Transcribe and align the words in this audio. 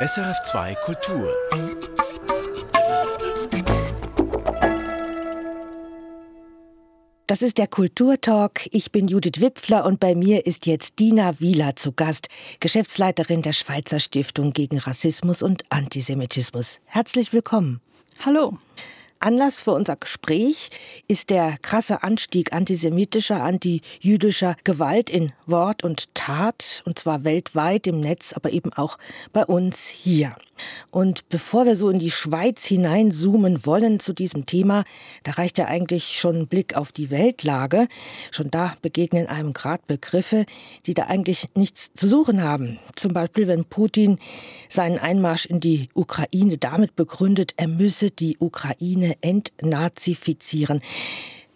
SRF2 0.00 0.76
Kultur. 0.84 1.28
Das 7.26 7.42
ist 7.42 7.58
der 7.58 7.66
Kulturtalk. 7.66 8.68
Ich 8.70 8.92
bin 8.92 9.08
Judith 9.08 9.40
Wipfler 9.40 9.84
und 9.84 9.98
bei 9.98 10.14
mir 10.14 10.46
ist 10.46 10.66
jetzt 10.66 11.00
Dina 11.00 11.40
Wieler 11.40 11.74
zu 11.74 11.90
Gast, 11.90 12.28
Geschäftsleiterin 12.60 13.42
der 13.42 13.52
Schweizer 13.52 13.98
Stiftung 13.98 14.52
gegen 14.52 14.78
Rassismus 14.78 15.42
und 15.42 15.64
Antisemitismus. 15.70 16.78
Herzlich 16.84 17.32
willkommen. 17.32 17.80
Hallo. 18.24 18.56
Anlass 19.20 19.60
für 19.60 19.72
unser 19.72 19.96
Gespräch 19.96 20.70
ist 21.08 21.30
der 21.30 21.56
krasse 21.60 22.02
Anstieg 22.02 22.52
antisemitischer, 22.52 23.42
antijüdischer 23.42 24.56
Gewalt 24.64 25.10
in 25.10 25.32
Wort 25.46 25.82
und 25.82 26.14
Tat, 26.14 26.82
und 26.84 26.98
zwar 26.98 27.24
weltweit 27.24 27.86
im 27.86 28.00
Netz, 28.00 28.32
aber 28.32 28.52
eben 28.52 28.72
auch 28.72 28.98
bei 29.32 29.44
uns 29.44 29.88
hier. 29.88 30.36
Und 30.90 31.28
bevor 31.28 31.66
wir 31.66 31.76
so 31.76 31.90
in 31.90 31.98
die 31.98 32.10
Schweiz 32.10 32.64
hineinzoomen 32.66 33.64
wollen 33.64 34.00
zu 34.00 34.12
diesem 34.12 34.46
Thema, 34.46 34.84
da 35.22 35.32
reicht 35.32 35.58
ja 35.58 35.66
eigentlich 35.66 36.18
schon 36.18 36.36
ein 36.36 36.46
Blick 36.46 36.76
auf 36.76 36.92
die 36.92 37.10
Weltlage. 37.10 37.88
Schon 38.30 38.50
da 38.50 38.74
begegnen 38.82 39.26
einem 39.26 39.52
gerade 39.52 39.82
Begriffe, 39.86 40.46
die 40.86 40.94
da 40.94 41.04
eigentlich 41.04 41.48
nichts 41.54 41.90
zu 41.94 42.08
suchen 42.08 42.42
haben. 42.42 42.78
Zum 42.96 43.12
Beispiel, 43.12 43.46
wenn 43.46 43.64
Putin 43.64 44.18
seinen 44.68 44.98
Einmarsch 44.98 45.46
in 45.46 45.60
die 45.60 45.88
Ukraine 45.94 46.58
damit 46.58 46.96
begründet, 46.96 47.54
er 47.56 47.68
müsse 47.68 48.10
die 48.10 48.36
Ukraine 48.38 48.58
Ukraine 48.58 49.16
entnazifizieren. 49.20 50.80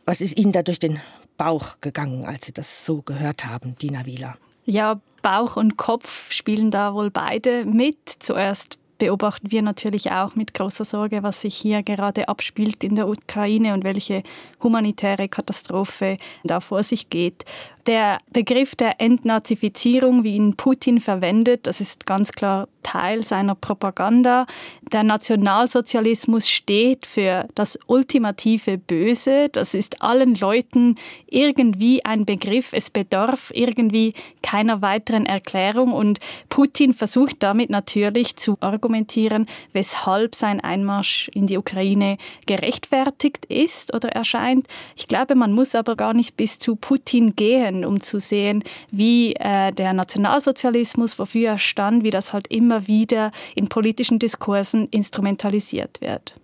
Was 0.05 0.21
ist 0.21 0.37
Ihnen 0.37 0.53
da 0.53 0.63
durch 0.63 0.79
den 0.79 1.01
Bauch 1.37 1.81
gegangen, 1.81 2.25
als 2.25 2.47
Sie 2.47 2.53
das 2.53 2.87
so 2.87 3.03
gehört 3.03 3.45
haben, 3.45 3.77
Dina 3.77 4.07
Wieler? 4.07 4.37
Ja, 4.65 5.01
Bauch 5.23 5.57
und 5.57 5.77
Kopf 5.77 6.31
spielen 6.31 6.71
da 6.71 6.95
wohl 6.95 7.11
beide 7.11 7.65
mit. 7.65 7.97
Zuerst 8.21 8.79
beobachten 8.99 9.51
wir 9.51 9.63
natürlich 9.63 10.11
auch 10.11 10.35
mit 10.35 10.55
großer 10.55 10.85
Sorge, 10.85 11.23
was 11.23 11.41
sich 11.41 11.57
hier 11.57 11.83
gerade 11.83 12.29
abspielt 12.29 12.85
in 12.85 12.95
der 12.95 13.09
Ukraine 13.09 13.75
und 13.75 13.85
welche 13.85 14.23
humanitäre 14.63 15.29
Katastrophe 15.29 16.17
da 16.45 16.61
vor 16.61 16.83
sich 16.83 17.11
geht. 17.11 17.45
Der 17.87 18.19
Begriff 18.33 18.77
der 18.77 19.01
Entnazifizierung, 19.01 20.23
wie 20.25 20.37
ihn 20.37 20.57
Putin 20.57 21.01
verwendet, 21.01 21.67
das 21.67 21.81
ist 21.81 22.07
ganz 22.07 22.33
klar 22.33 22.69
Teil 22.83 23.23
seiner 23.23 23.55
Propaganda. 23.55 24.47
Der 24.93 25.03
Nationalsozialismus 25.03 26.49
steht 26.49 27.07
für 27.07 27.47
das 27.55 27.79
ultimative 27.87 28.79
Böse. 28.79 29.49
Das 29.51 29.75
ist 29.75 30.03
allen 30.03 30.35
Leuten 30.35 30.97
irgendwie 31.27 32.05
ein 32.05 32.25
Begriff. 32.25 32.73
Es 32.73 32.91
bedarf 32.91 33.53
irgendwie 33.55 34.15
keiner 34.43 34.83
weiteren 34.83 35.27
Erklärung. 35.27 35.93
Und 35.93 36.19
Putin 36.49 36.95
versucht 36.95 37.37
damit 37.43 37.71
natürlich 37.71 38.37
zu 38.37 38.57
argumentieren, 38.61 39.47
weshalb 39.73 40.35
sein 40.35 40.61
Einmarsch 40.61 41.31
in 41.35 41.47
die 41.47 41.59
Ukraine 41.59 42.17
gerechtfertigt 42.47 43.45
ist 43.47 43.95
oder 43.95 44.11
erscheint. 44.11 44.67
Ich 44.97 45.09
glaube, 45.09 45.35
man 45.35 45.53
muss 45.53 45.75
aber 45.75 45.97
gar 45.97 46.15
nicht 46.15 46.37
bis 46.37 46.59
zu 46.59 46.77
Putin 46.77 47.37
gehen 47.37 47.83
um 47.85 48.01
zu 48.01 48.21
sehen, 48.21 48.65
wie 48.91 49.35
äh, 49.35 49.71
der 49.73 49.93
Nationalsozialismus, 49.93 51.19
wofür 51.19 51.51
er 51.51 51.59
stand, 51.59 52.05
wie 52.05 52.11
das 52.11 52.33
halt 52.33 52.49
immer 52.49 52.72
wieder 52.87 53.33
in 53.55 53.69
politischen 53.69 54.19
Diskursen 54.19 54.89
instrumentalisiert 54.91 56.01
wird. 56.01 56.35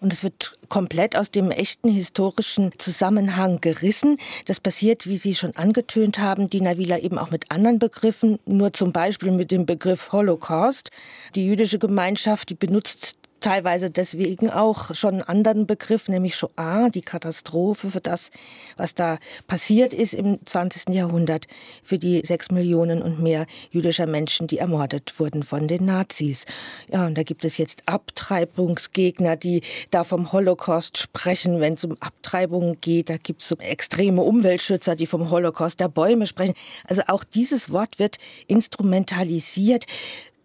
Und 0.00 0.14
es 0.14 0.24
wird 0.24 0.54
komplett 0.70 1.14
aus 1.14 1.30
dem 1.30 1.50
echten 1.50 1.90
historischen 1.90 2.72
Zusammenhang 2.78 3.60
gerissen. 3.60 4.16
Das 4.46 4.58
passiert, 4.58 5.06
wie 5.06 5.18
Sie 5.18 5.34
schon 5.34 5.54
angetönt 5.56 6.18
haben, 6.18 6.48
Dina 6.48 6.78
Wieler 6.78 7.02
eben 7.02 7.18
auch 7.18 7.30
mit 7.30 7.50
anderen 7.50 7.78
Begriffen, 7.78 8.38
nur 8.46 8.72
zum 8.72 8.92
Beispiel 8.92 9.30
mit 9.30 9.50
dem 9.50 9.66
Begriff 9.66 10.10
Holocaust. 10.12 10.90
Die 11.34 11.44
jüdische 11.44 11.78
Gemeinschaft, 11.78 12.48
die 12.48 12.54
benutzt 12.54 13.18
teilweise 13.40 13.90
deswegen 13.90 14.50
auch 14.50 14.94
schon 14.94 15.14
einen 15.14 15.22
anderen 15.22 15.66
Begriff, 15.66 16.08
nämlich 16.08 16.36
Shoah, 16.36 16.90
die 16.90 17.02
Katastrophe 17.02 17.90
für 17.90 18.00
das, 18.00 18.30
was 18.76 18.94
da 18.94 19.18
passiert 19.46 19.92
ist 19.92 20.14
im 20.14 20.38
20. 20.44 20.94
Jahrhundert, 20.94 21.46
für 21.82 21.98
die 21.98 22.22
sechs 22.24 22.50
Millionen 22.50 23.02
und 23.02 23.20
mehr 23.20 23.46
jüdischer 23.70 24.06
Menschen, 24.06 24.46
die 24.46 24.58
ermordet 24.58 25.18
wurden 25.18 25.42
von 25.42 25.68
den 25.68 25.84
Nazis. 25.84 26.44
Ja, 26.92 27.06
und 27.06 27.16
da 27.16 27.22
gibt 27.22 27.44
es 27.44 27.56
jetzt 27.56 27.82
Abtreibungsgegner, 27.86 29.36
die 29.36 29.62
da 29.90 30.04
vom 30.04 30.32
Holocaust 30.32 30.98
sprechen, 30.98 31.60
wenn 31.60 31.74
es 31.74 31.84
um 31.84 31.96
Abtreibungen 32.00 32.80
geht. 32.80 33.10
Da 33.10 33.16
gibt 33.16 33.42
es 33.42 33.48
so 33.48 33.56
extreme 33.56 34.22
Umweltschützer, 34.22 34.96
die 34.96 35.06
vom 35.06 35.30
Holocaust 35.30 35.80
der 35.80 35.88
Bäume 35.88 36.26
sprechen. 36.26 36.54
Also 36.86 37.02
auch 37.06 37.24
dieses 37.24 37.70
Wort 37.70 37.98
wird 37.98 38.18
instrumentalisiert. 38.46 39.86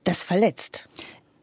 Das 0.03 0.23
verletzt. 0.23 0.87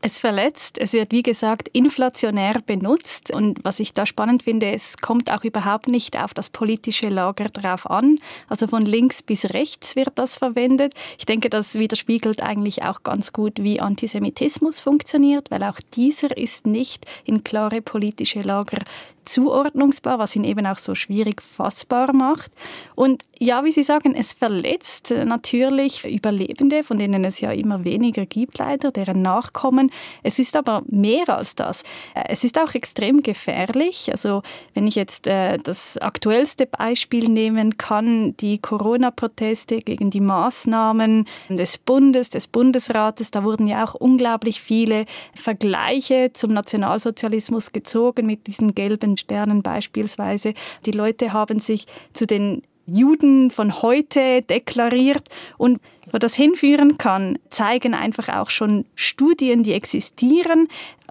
Es 0.04 0.18
verletzt, 0.18 0.78
es 0.78 0.94
wird 0.94 1.12
wie 1.12 1.22
gesagt 1.22 1.68
inflationär 1.68 2.60
benutzt 2.66 3.30
und 3.30 3.60
was 3.62 3.78
ich 3.78 3.92
da 3.92 4.04
spannend 4.04 4.42
finde, 4.42 4.72
es 4.72 4.96
kommt 4.96 5.30
auch 5.30 5.44
überhaupt 5.44 5.86
nicht 5.86 6.18
auf 6.18 6.34
das 6.34 6.50
politische 6.50 7.08
Lager 7.08 7.44
drauf 7.44 7.88
an. 7.88 8.18
Also 8.48 8.66
von 8.66 8.84
links 8.84 9.22
bis 9.22 9.54
rechts 9.54 9.94
wird 9.94 10.10
das 10.16 10.38
verwendet. 10.38 10.94
Ich 11.18 11.26
denke, 11.26 11.50
das 11.50 11.76
widerspiegelt 11.76 12.42
eigentlich 12.42 12.82
auch 12.82 13.04
ganz 13.04 13.32
gut, 13.32 13.62
wie 13.62 13.78
Antisemitismus 13.78 14.80
funktioniert, 14.80 15.52
weil 15.52 15.62
auch 15.62 15.78
dieser 15.94 16.36
ist 16.36 16.66
nicht 16.66 17.06
in 17.24 17.44
klare 17.44 17.80
politische 17.80 18.40
Lager 18.40 18.78
zuordnungsbar, 19.24 20.18
was 20.18 20.36
ihn 20.36 20.44
eben 20.44 20.66
auch 20.66 20.78
so 20.78 20.94
schwierig 20.94 21.42
fassbar 21.42 22.12
macht. 22.12 22.52
Und 22.94 23.24
ja, 23.38 23.64
wie 23.64 23.72
Sie 23.72 23.82
sagen, 23.82 24.14
es 24.14 24.32
verletzt 24.32 25.12
natürlich 25.24 26.04
Überlebende, 26.04 26.84
von 26.84 26.98
denen 26.98 27.24
es 27.24 27.40
ja 27.40 27.50
immer 27.50 27.84
weniger 27.84 28.24
gibt, 28.24 28.58
leider, 28.58 28.92
deren 28.92 29.20
Nachkommen. 29.20 29.90
Es 30.22 30.38
ist 30.38 30.56
aber 30.56 30.82
mehr 30.86 31.28
als 31.28 31.56
das. 31.56 31.82
Äh, 32.14 32.24
es 32.28 32.44
ist 32.44 32.58
auch 32.58 32.74
extrem 32.74 33.22
gefährlich. 33.22 34.10
Also 34.12 34.42
wenn 34.74 34.86
ich 34.86 34.94
jetzt 34.94 35.26
äh, 35.26 35.56
das 35.58 35.98
aktuellste 35.98 36.66
Beispiel 36.66 37.28
nehmen 37.28 37.78
kann, 37.78 38.36
die 38.36 38.58
Corona-Proteste 38.58 39.78
gegen 39.78 40.10
die 40.10 40.20
Maßnahmen 40.20 41.26
des 41.48 41.78
Bundes, 41.78 42.30
des 42.30 42.46
Bundesrates, 42.46 43.32
da 43.32 43.42
wurden 43.42 43.66
ja 43.66 43.84
auch 43.84 43.94
unglaublich 43.94 44.60
viele 44.60 45.06
Vergleiche 45.34 46.30
zum 46.32 46.52
Nationalsozialismus 46.52 47.72
gezogen 47.72 48.26
mit 48.26 48.46
diesen 48.46 48.74
gelben 48.74 49.11
den 49.12 49.16
Sternen 49.16 49.62
beispielsweise. 49.62 50.54
Die 50.86 50.92
Leute 50.92 51.32
haben 51.32 51.58
sich 51.58 51.86
zu 52.12 52.26
den 52.26 52.62
Juden 52.86 53.50
von 53.50 53.82
heute 53.82 54.42
deklariert 54.42 55.28
und 55.56 55.80
wo 56.10 56.18
das 56.18 56.34
hinführen 56.34 56.98
kann, 56.98 57.38
zeigen 57.48 57.94
einfach 57.94 58.28
auch 58.28 58.50
schon 58.50 58.84
Studien, 58.96 59.62
die 59.62 59.72
existieren. 59.72 60.68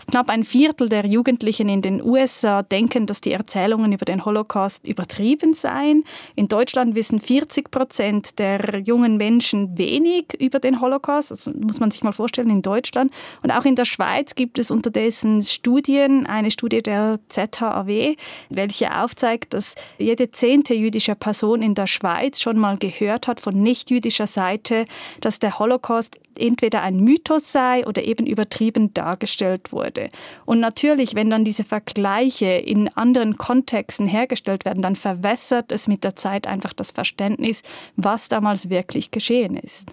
Knapp 0.08 0.30
ein 0.30 0.44
Viertel 0.44 0.90
der 0.90 1.06
Jugendlichen 1.06 1.70
in 1.70 1.82
den 1.82 2.02
USA 2.02 2.64
denken, 2.64 3.06
dass 3.06 3.22
die 3.22 3.32
Erzählungen 3.32 3.92
über 3.92 4.06
den 4.06 4.26
Holocaust 4.26 4.88
übertrieben 4.88 5.54
seien. 5.54 6.04
In 6.36 6.48
Deutschland 6.48 6.96
wissen 6.96 7.20
40 7.20 7.72
Prozent 7.72 8.40
der 8.40 8.80
jungen 8.80 9.18
Menschen 9.18 9.78
wenig 9.78 10.34
über 10.40 10.60
den 10.60 10.82
Holocaust. 10.82 11.32
Das 11.32 11.48
muss 11.48 11.80
man 11.80 11.92
sich 11.92 12.04
mal 12.04 12.12
vorstellen 12.12 12.50
in 12.50 12.62
Deutschland. 12.62 13.12
Und 13.44 13.52
auch 13.52 13.66
in 13.66 13.76
der 13.76 13.86
Schweiz 13.86 14.36
gibt 14.36 14.60
es 14.60 14.72
unterdessen 14.72 15.44
Studien, 15.44 16.26
eine 16.26 16.52
Studie 16.52 16.82
der 16.82 17.20
ZHAW, 17.30 18.16
welche 18.50 18.98
aufzeigt, 18.98 19.54
dass 19.54 19.76
jede 19.98 20.32
zehnte 20.32 20.74
jüdische 20.74 21.16
Person 21.16 21.62
in 21.62 21.76
der 21.76 21.88
Schweiz 21.88 22.40
schon 22.40 22.58
mal 22.58 22.78
gehört 22.78 23.28
hat 23.28 23.40
von 23.40 23.62
nicht-jüdischer 23.62 24.28
Seite, 24.28 24.86
dass 25.20 25.40
der 25.40 25.60
Holocaust 25.60 26.20
entweder 26.42 26.82
ein 26.82 26.98
Mythos 26.98 27.52
sei 27.52 27.86
oder 27.86 28.04
eben 28.04 28.26
übertrieben 28.26 28.94
dargestellt 28.94 29.72
wurde. 29.72 30.10
Und 30.46 30.60
natürlich, 30.60 31.16
wenn 31.16 31.30
dann 31.30 31.46
diese 31.46 31.64
Vergleiche 31.64 32.46
in 32.46 32.88
anderen 32.90 33.38
Kontexten 33.38 34.08
hergestellt 34.08 34.66
werden, 34.66 34.82
dann 34.82 34.96
verwässert 34.96 35.72
es 35.72 35.88
mit 35.88 36.04
der 36.04 36.16
Zeit 36.16 36.48
einfach 36.48 36.74
das 36.74 36.92
Verständnis, 36.92 37.64
was 37.96 38.28
damals 38.28 38.70
wirklich 38.70 39.12
geschehen 39.12 39.56
ist. 39.56 39.88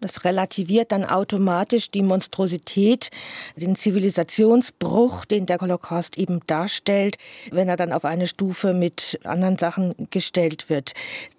Das 0.00 0.24
relativiert 0.24 0.92
dann 0.92 1.04
automatisch 1.04 1.90
die 1.90 2.02
Monstrosität, 2.02 3.10
den 3.56 3.76
Zivilisationsbruch, 3.76 5.24
den 5.26 5.46
der 5.46 5.58
Holocaust 5.60 6.16
eben 6.16 6.40
darstellt, 6.46 7.18
wenn 7.50 7.68
er 7.68 7.76
dann 7.76 7.92
auf 7.92 8.04
eine 8.04 8.26
Stufe 8.26 8.72
mit 8.72 9.20
anderen 9.24 9.58
Sachen 9.58 9.94
gestellt 10.10 10.70
wird. 10.70 10.94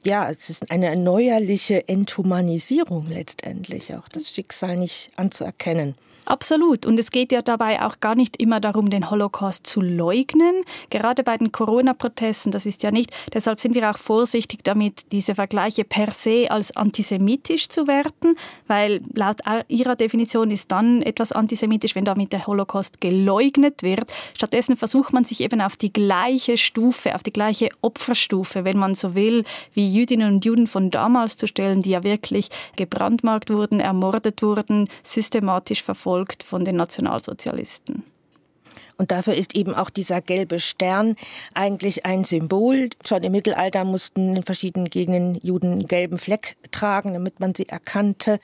Ja, 0.05 0.29
es 0.29 0.49
ist 0.49 0.71
eine 0.71 0.87
erneuerliche 0.87 1.87
Enthumanisierung 1.87 3.07
letztendlich, 3.07 3.93
auch 3.95 4.07
das 4.07 4.29
Schicksal 4.29 4.75
nicht 4.77 5.09
anzuerkennen. 5.15 5.95
Absolut. 6.25 6.85
Und 6.85 6.99
es 6.99 7.11
geht 7.11 7.31
ja 7.31 7.41
dabei 7.41 7.81
auch 7.81 7.99
gar 7.99 8.15
nicht 8.15 8.37
immer 8.37 8.59
darum, 8.59 8.89
den 8.89 9.09
Holocaust 9.09 9.65
zu 9.65 9.81
leugnen. 9.81 10.63
Gerade 10.89 11.23
bei 11.23 11.37
den 11.37 11.51
Corona-Protesten, 11.51 12.51
das 12.51 12.65
ist 12.65 12.83
ja 12.83 12.91
nicht. 12.91 13.11
Deshalb 13.33 13.59
sind 13.59 13.73
wir 13.73 13.89
auch 13.89 13.97
vorsichtig 13.97 14.63
damit, 14.63 15.11
diese 15.11 15.35
Vergleiche 15.35 15.83
per 15.83 16.11
se 16.11 16.47
als 16.49 16.75
antisemitisch 16.75 17.69
zu 17.69 17.87
werten, 17.87 18.35
weil 18.67 19.01
laut 19.13 19.39
ihrer 19.67 19.95
Definition 19.95 20.51
ist 20.51 20.71
dann 20.71 21.01
etwas 21.01 21.31
antisemitisch, 21.31 21.95
wenn 21.95 22.05
damit 22.05 22.33
der 22.33 22.45
Holocaust 22.45 23.01
geleugnet 23.01 23.81
wird. 23.81 24.11
Stattdessen 24.35 24.77
versucht 24.77 25.13
man 25.13 25.25
sich 25.25 25.41
eben 25.41 25.59
auf 25.59 25.75
die 25.75 25.91
gleiche 25.91 26.57
Stufe, 26.57 27.15
auf 27.15 27.23
die 27.23 27.33
gleiche 27.33 27.69
Opferstufe, 27.81 28.63
wenn 28.63 28.77
man 28.77 28.93
so 28.93 29.15
will, 29.15 29.43
wie 29.73 29.91
Jüdinnen 29.91 30.35
und 30.35 30.45
Juden 30.45 30.67
von 30.67 30.91
damals 30.91 31.35
zu 31.35 31.47
stellen, 31.47 31.81
die 31.81 31.91
ja 31.91 32.03
wirklich 32.03 32.49
gebrandmarkt 32.75 33.49
wurden, 33.49 33.79
ermordet 33.79 34.43
wurden, 34.43 34.87
systematisch 35.03 35.81
verfolgt 35.81 36.10
gefolgt 36.11 36.43
von 36.43 36.65
den 36.65 36.75
Nationalsozialisten. 36.75 38.03
Und 38.97 39.11
dafür 39.11 39.33
ist 39.33 39.55
eben 39.55 39.73
auch 39.73 39.89
dieser 39.89 40.21
gelbe 40.21 40.59
Stern 40.59 41.15
eigentlich 41.53 42.05
ein 42.05 42.25
Symbol. 42.25 42.89
Schon 43.07 43.23
im 43.23 43.31
Mittelalter 43.31 43.85
mussten 43.85 44.35
in 44.35 44.43
verschiedenen 44.43 44.89
Gegenden 44.89 45.35
Juden 45.35 45.71
einen 45.71 45.87
gelben 45.87 46.17
Fleck 46.17 46.57
tragen, 46.71 47.13
damit 47.13 47.39
man 47.39 47.55
sie 47.55 47.67
erkannte. 47.67 48.39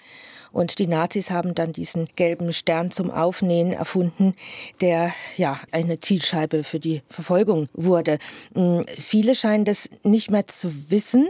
Und 0.54 0.80
die 0.80 0.88
Nazis 0.88 1.30
haben 1.30 1.54
dann 1.54 1.74
diesen 1.74 2.08
gelben 2.16 2.54
Stern 2.54 2.90
zum 2.90 3.12
Aufnähen 3.12 3.74
erfunden, 3.74 4.34
der 4.80 5.14
ja 5.36 5.60
eine 5.72 6.00
Zielscheibe 6.00 6.64
für 6.64 6.80
die 6.80 7.02
Verfolgung 7.10 7.68
wurde. 7.74 8.18
Hm, 8.56 8.86
viele 8.98 9.36
scheinen 9.36 9.66
das 9.66 9.90
nicht 10.04 10.32
mehr 10.32 10.48
zu 10.48 10.90
wissen. 10.90 11.28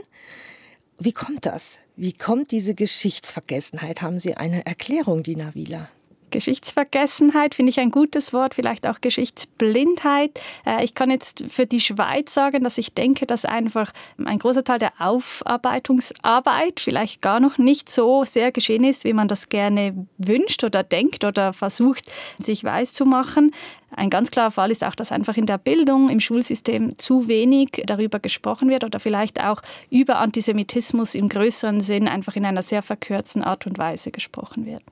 Wie 0.99 1.11
kommt 1.11 1.47
das? 1.47 1.79
Wie 1.95 2.13
kommt 2.13 2.51
diese 2.51 2.75
Geschichtsvergessenheit? 2.75 4.01
Haben 4.03 4.19
Sie 4.19 4.35
eine 4.35 4.65
Erklärung, 4.65 5.23
Dina 5.23 5.53
Wieler? 5.55 5.89
Geschichtsvergessenheit 6.31 7.55
finde 7.55 7.69
ich 7.69 7.79
ein 7.79 7.91
gutes 7.91 8.33
Wort, 8.33 8.55
vielleicht 8.55 8.85
auch 8.87 9.01
Geschichtsblindheit. 9.01 10.39
Äh, 10.65 10.83
ich 10.83 10.95
kann 10.95 11.09
jetzt 11.09 11.45
für 11.49 11.65
die 11.65 11.79
Schweiz 11.79 12.33
sagen, 12.33 12.63
dass 12.63 12.77
ich 12.77 12.93
denke, 12.93 13.25
dass 13.25 13.45
einfach 13.45 13.93
ein 14.23 14.39
großer 14.39 14.63
Teil 14.63 14.79
der 14.79 14.93
Aufarbeitungsarbeit 14.99 16.79
vielleicht 16.79 17.21
gar 17.21 17.39
noch 17.39 17.57
nicht 17.57 17.89
so 17.89 18.25
sehr 18.25 18.51
geschehen 18.51 18.83
ist, 18.83 19.03
wie 19.03 19.13
man 19.13 19.27
das 19.27 19.49
gerne 19.49 20.07
wünscht 20.17 20.63
oder 20.63 20.83
denkt 20.83 21.23
oder 21.23 21.53
versucht, 21.53 22.09
sich 22.37 22.63
weiß 22.63 22.93
zu 22.93 23.05
machen. 23.05 23.51
Ein 23.95 24.09
ganz 24.09 24.31
klarer 24.31 24.51
Fall 24.51 24.69
ist 24.69 24.83
auch, 24.83 24.95
dass 24.95 25.11
einfach 25.11 25.37
in 25.37 25.45
der 25.45 25.57
Bildung, 25.57 26.09
im 26.09 26.19
Schulsystem 26.19 26.99
zu 26.99 27.27
wenig 27.27 27.83
darüber 27.85 28.19
gesprochen 28.19 28.69
wird 28.69 28.83
oder 28.83 28.99
vielleicht 28.99 29.41
auch 29.41 29.61
über 29.89 30.17
Antisemitismus 30.17 31.15
im 31.15 31.29
größeren 31.29 31.79
Sinn 31.79 32.07
einfach 32.07 32.35
in 32.35 32.45
einer 32.45 32.63
sehr 32.63 32.81
verkürzten 32.81 33.43
Art 33.43 33.65
und 33.65 33.77
Weise 33.77 34.11
gesprochen 34.11 34.65
wird. 34.65 34.83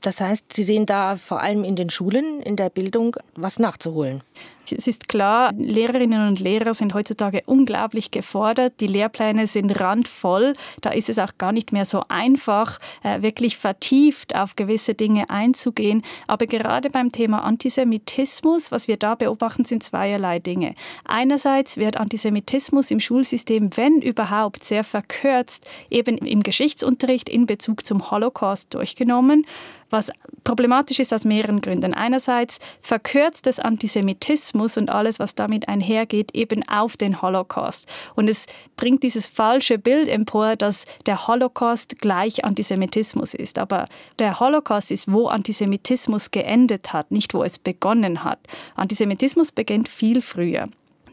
Das 0.00 0.20
heißt, 0.20 0.52
Sie 0.54 0.62
sehen 0.62 0.86
da 0.86 1.16
vor 1.16 1.40
allem 1.40 1.64
in 1.64 1.76
den 1.76 1.90
Schulen, 1.90 2.40
in 2.42 2.56
der 2.56 2.70
Bildung 2.70 3.16
was 3.34 3.58
nachzuholen. 3.58 4.22
Es 4.70 4.86
ist 4.86 5.08
klar, 5.08 5.52
Lehrerinnen 5.56 6.28
und 6.28 6.40
Lehrer 6.40 6.74
sind 6.74 6.94
heutzutage 6.94 7.42
unglaublich 7.46 8.10
gefordert. 8.10 8.74
Die 8.80 8.86
Lehrpläne 8.86 9.46
sind 9.46 9.80
randvoll. 9.80 10.54
Da 10.80 10.90
ist 10.90 11.08
es 11.08 11.18
auch 11.18 11.32
gar 11.38 11.52
nicht 11.52 11.72
mehr 11.72 11.84
so 11.84 12.04
einfach, 12.08 12.78
äh, 13.02 13.22
wirklich 13.22 13.56
vertieft 13.56 14.34
auf 14.34 14.56
gewisse 14.56 14.94
Dinge 14.94 15.28
einzugehen. 15.30 16.02
Aber 16.26 16.46
gerade 16.46 16.90
beim 16.90 17.10
Thema 17.10 17.42
Antisemitismus, 17.42 18.70
was 18.70 18.86
wir 18.86 18.96
da 18.96 19.14
beobachten, 19.14 19.64
sind 19.64 19.82
zweierlei 19.82 20.38
Dinge. 20.38 20.74
Einerseits 21.04 21.76
wird 21.76 21.96
Antisemitismus 21.96 22.90
im 22.90 23.00
Schulsystem, 23.00 23.70
wenn 23.76 24.00
überhaupt, 24.00 24.64
sehr 24.64 24.84
verkürzt, 24.84 25.66
eben 25.90 26.18
im 26.18 26.42
Geschichtsunterricht 26.42 27.28
in 27.28 27.46
Bezug 27.46 27.84
zum 27.84 28.10
Holocaust 28.10 28.72
durchgenommen 28.74 29.46
was 29.92 30.12
problematisch 30.44 31.00
ist 31.00 31.12
aus 31.12 31.24
mehreren 31.24 31.60
Gründen. 31.60 31.94
Einerseits 31.94 32.60
verkürzt 32.80 33.46
das 33.46 33.58
Antisemitismus 33.58 34.49
und 34.76 34.90
alles, 34.90 35.18
was 35.18 35.34
damit 35.34 35.68
einhergeht, 35.68 36.34
eben 36.34 36.66
auf 36.68 36.96
den 36.96 37.22
Holocaust. 37.22 37.86
Und 38.14 38.28
es 38.28 38.46
bringt 38.76 39.02
dieses 39.02 39.28
falsche 39.28 39.78
Bild 39.78 40.08
empor, 40.08 40.56
dass 40.56 40.86
der 41.06 41.26
Holocaust 41.26 41.98
gleich 42.00 42.44
Antisemitismus 42.44 43.34
ist. 43.34 43.58
Aber 43.58 43.86
der 44.18 44.40
Holocaust 44.40 44.90
ist, 44.90 45.10
wo 45.10 45.28
Antisemitismus 45.28 46.30
geendet 46.30 46.92
hat, 46.92 47.10
nicht 47.10 47.34
wo 47.34 47.44
es 47.44 47.58
begonnen 47.58 48.24
hat. 48.24 48.40
Antisemitismus 48.74 49.52
beginnt 49.52 49.88
viel 49.88 50.22
früher. 50.22 50.68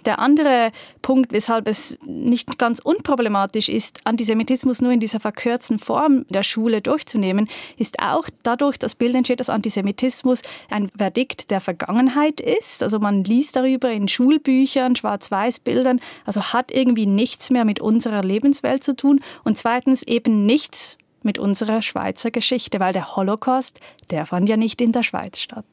Der 0.08 0.20
andere 0.20 0.72
Punkt, 1.02 1.34
weshalb 1.34 1.68
es 1.68 1.98
nicht 2.06 2.58
ganz 2.58 2.80
unproblematisch 2.80 3.68
ist, 3.68 4.00
Antisemitismus 4.06 4.82
nur 4.82 4.94
in 4.94 5.02
dieser 5.02 5.20
verkürzten 5.20 5.80
Form 5.80 6.26
der 6.30 6.44
Schule 6.44 6.82
durchzunehmen, 6.82 7.50
ist 7.76 8.00
auch 8.00 8.30
dadurch 8.42 8.80
das 8.80 8.96
Bild 8.96 9.16
entsteht, 9.16 9.42
dass 9.42 9.50
Antisemitismus 9.50 10.44
ein 10.70 10.90
Verdikt 10.98 11.52
der 11.52 11.60
Vergangenheit 11.60 12.40
ist. 12.40 12.84
Also 12.84 13.00
man 13.00 13.26
liest 13.26 13.58
darüber 13.58 13.92
in 13.92 14.08
Schulbüchern, 14.08 14.96
Schwarz-Weiß-Bildern, 14.96 16.00
also 16.26 16.54
hat 16.54 16.72
irgendwie 16.72 17.06
nichts 17.06 17.50
mehr 17.50 17.66
mit 17.66 17.82
unserer 17.82 18.24
Lebenswelt 18.24 18.86
zu 18.86 18.96
tun 18.96 19.20
und 19.44 19.58
zweitens 19.58 20.04
eben 20.04 20.46
nichts 20.46 20.98
mit 21.22 21.38
unserer 21.38 21.82
Schweizer 21.82 22.32
Geschichte, 22.32 22.80
weil 22.80 22.94
der 22.94 23.18
Holocaust, 23.18 23.82
der 24.10 24.26
fand 24.26 24.48
ja 24.48 24.56
nicht 24.56 24.80
in 24.80 24.94
der 24.94 25.04
Schweiz 25.04 25.42
statt. 25.42 25.66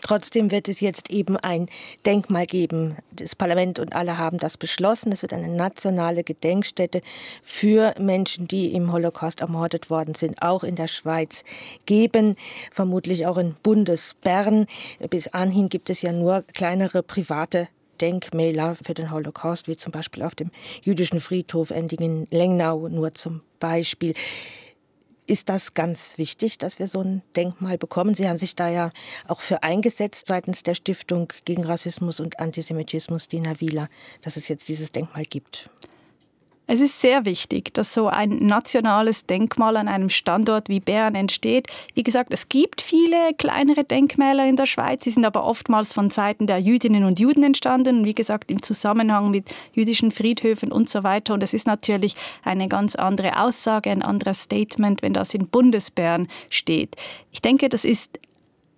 Trotzdem 0.00 0.50
wird 0.50 0.68
es 0.68 0.80
jetzt 0.80 1.10
eben 1.10 1.36
ein 1.36 1.68
Denkmal 2.06 2.46
geben. 2.46 2.96
Das 3.12 3.34
Parlament 3.34 3.78
und 3.78 3.94
alle 3.94 4.18
haben 4.18 4.38
das 4.38 4.56
beschlossen. 4.56 5.12
Es 5.12 5.22
wird 5.22 5.32
eine 5.32 5.48
nationale 5.48 6.24
Gedenkstätte 6.24 7.02
für 7.42 7.94
Menschen, 7.98 8.48
die 8.48 8.72
im 8.72 8.92
Holocaust 8.92 9.40
ermordet 9.40 9.90
worden 9.90 10.14
sind, 10.14 10.42
auch 10.42 10.64
in 10.64 10.76
der 10.76 10.88
Schweiz 10.88 11.44
geben, 11.86 12.36
vermutlich 12.70 13.26
auch 13.26 13.36
in 13.36 13.54
Bundesbern. 13.62 14.66
Bis 15.10 15.28
anhin 15.28 15.68
gibt 15.68 15.90
es 15.90 16.02
ja 16.02 16.12
nur 16.12 16.42
kleinere 16.42 17.02
private 17.02 17.68
Denkmäler 18.00 18.76
für 18.82 18.94
den 18.94 19.10
Holocaust, 19.10 19.68
wie 19.68 19.76
zum 19.76 19.92
Beispiel 19.92 20.22
auf 20.22 20.34
dem 20.34 20.50
jüdischen 20.82 21.20
Friedhof 21.20 21.70
Endingen-Lengnau, 21.70 22.88
nur 22.88 23.12
zum 23.14 23.42
Beispiel 23.58 24.14
ist 25.30 25.48
das 25.48 25.74
ganz 25.74 26.18
wichtig, 26.18 26.58
dass 26.58 26.80
wir 26.80 26.88
so 26.88 27.00
ein 27.00 27.22
Denkmal 27.36 27.78
bekommen. 27.78 28.16
Sie 28.16 28.28
haben 28.28 28.36
sich 28.36 28.56
da 28.56 28.68
ja 28.68 28.90
auch 29.28 29.40
für 29.40 29.62
eingesetzt 29.62 30.26
seitens 30.26 30.64
der 30.64 30.74
Stiftung 30.74 31.32
gegen 31.44 31.64
Rassismus 31.64 32.18
und 32.18 32.40
Antisemitismus, 32.40 33.28
Dina 33.28 33.60
Wieler, 33.60 33.88
dass 34.22 34.36
es 34.36 34.48
jetzt 34.48 34.68
dieses 34.68 34.90
Denkmal 34.90 35.24
gibt. 35.24 35.70
Es 36.72 36.78
ist 36.78 37.00
sehr 37.00 37.24
wichtig, 37.24 37.74
dass 37.74 37.92
so 37.92 38.06
ein 38.06 38.46
nationales 38.46 39.26
Denkmal 39.26 39.76
an 39.76 39.88
einem 39.88 40.08
Standort 40.08 40.68
wie 40.68 40.78
Bern 40.78 41.16
entsteht. 41.16 41.66
Wie 41.94 42.04
gesagt, 42.04 42.32
es 42.32 42.48
gibt 42.48 42.80
viele 42.80 43.34
kleinere 43.36 43.82
Denkmäler 43.82 44.46
in 44.46 44.54
der 44.54 44.66
Schweiz, 44.66 45.02
sie 45.02 45.10
sind 45.10 45.24
aber 45.24 45.42
oftmals 45.42 45.92
von 45.92 46.10
Seiten 46.10 46.46
der 46.46 46.58
Jüdinnen 46.58 47.02
und 47.02 47.18
Juden 47.18 47.42
entstanden, 47.42 48.04
wie 48.04 48.14
gesagt 48.14 48.52
im 48.52 48.62
Zusammenhang 48.62 49.32
mit 49.32 49.52
jüdischen 49.72 50.12
Friedhöfen 50.12 50.70
und 50.70 50.88
so 50.88 51.02
weiter. 51.02 51.34
Und 51.34 51.42
es 51.42 51.54
ist 51.54 51.66
natürlich 51.66 52.14
eine 52.44 52.68
ganz 52.68 52.94
andere 52.94 53.40
Aussage, 53.40 53.90
ein 53.90 54.02
anderes 54.02 54.42
Statement, 54.42 55.02
wenn 55.02 55.12
das 55.12 55.34
in 55.34 55.48
Bundesbern 55.48 56.28
steht. 56.50 56.94
Ich 57.32 57.42
denke, 57.42 57.68
das 57.68 57.84
ist 57.84 58.20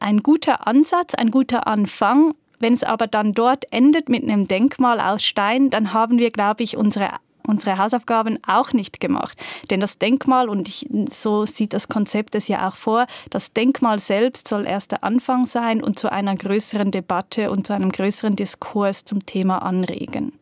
ein 0.01 0.23
guter 0.23 0.67
Ansatz, 0.67 1.15
ein 1.15 1.31
guter 1.31 1.67
Anfang. 1.67 2.33
Wenn 2.59 2.73
es 2.73 2.85
aber 2.85 3.07
dann 3.07 3.35
dort 3.35 3.71
endet 3.71 4.09
mit 4.09 4.23
einem 4.23 4.49
Denkmal 4.49 4.99
aus 4.99 5.23
Stein, 5.23 5.69
dann 5.69 5.93
haben 5.93 6.19
wir, 6.19 6.31
glaube 6.31 6.63
ich, 6.63 6.79
unsere 6.79 7.11
unsere 7.47 7.79
Hausaufgaben 7.79 8.39
auch 8.47 8.73
nicht 8.73 9.01
gemacht. 9.01 9.39
Denn 9.71 9.81
das 9.81 9.99
Denkmal, 9.99 10.49
und 10.49 10.69
ich, 10.69 10.89
so 11.11 11.47
sieht 11.47 11.73
das 11.73 11.89
Konzept 11.89 12.35
es 12.35 12.49
ja 12.49 12.69
auch 12.69 12.77
vor, 12.77 13.07
das 13.31 13.53
Denkmal 13.53 13.99
selbst 13.99 14.49
soll 14.49 14.67
erst 14.67 14.93
der 14.93 15.05
Anfang 15.05 15.47
sein 15.47 15.83
und 15.83 15.99
zu 15.99 16.11
einer 16.11 16.35
größeren 16.35 16.91
Debatte 16.91 17.51
und 17.51 17.67
zu 17.67 17.73
einem 17.73 17.91
größeren 17.91 18.37
Diskurs 18.37 19.05
zum 19.05 19.27
Thema 19.27 19.59
anregen. 19.63 20.33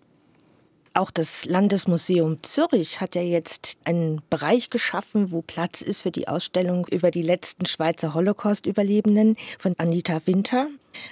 Auch 0.93 1.13
das 1.13 1.45
Landesmuseum 1.45 2.43
Zürich 2.43 3.01
hat 3.01 3.15
ja 3.15 3.23
jetzt 3.23 3.79
einen 3.85 4.23
Bereich 4.29 4.71
geschaffen, 4.71 5.31
wo 5.31 5.41
Platz 5.41 5.83
ist 5.83 6.03
für 6.03 6.11
die 6.11 6.27
Ausstellung 6.27 6.85
über 6.91 7.13
die 7.13 7.23
letzten 7.23 7.67
Schweizer 7.67 8.13
Holocaust-Überlebenden 8.13 9.37
von 9.61 9.75
Anita 9.79 10.21
Winter. 10.27 10.67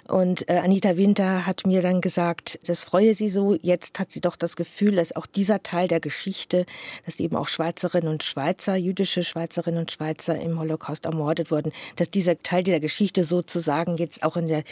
Und 0.09 0.49
äh, 0.49 0.55
Anita 0.59 0.97
Winter 0.97 1.47
hat 1.47 1.65
mir 1.65 1.81
dann 1.81 2.01
gesagt, 2.01 2.59
das 2.67 2.83
freue 2.83 3.15
sie 3.15 3.29
so. 3.29 3.57
Jetzt 3.63 4.01
hat 4.01 4.11
sie 4.11 4.21
doch 4.21 4.35
das 4.35 4.57
Gefühl, 4.57 4.97
dass 4.97 5.15
auch 5.15 5.27
dieser 5.27 5.63
Teil 5.63 5.87
der 5.87 6.01
Geschichte, 6.01 6.67
dass 7.07 7.21
eben 7.21 7.37
auch 7.37 7.47
Schweizerinnen 7.47 8.09
und 8.09 8.25
Schweizer, 8.25 8.75
jüdische 8.75 9.23
Schweizerinnen 9.23 9.79
und 9.79 9.93
Schweizer 9.93 10.37
im 10.41 10.59
Holocaust 10.59 11.05
ermordet 11.05 11.53
wurden, 11.53 11.71
dass 11.95 12.11
dieser 12.11 12.43
Teil 12.43 12.65
der 12.65 12.81
Geschichte 12.81 13.23
sozusagen 13.23 13.97
jetzt 13.97 14.25
auch 14.25 14.37
in 14.37 14.49
der 14.49 14.65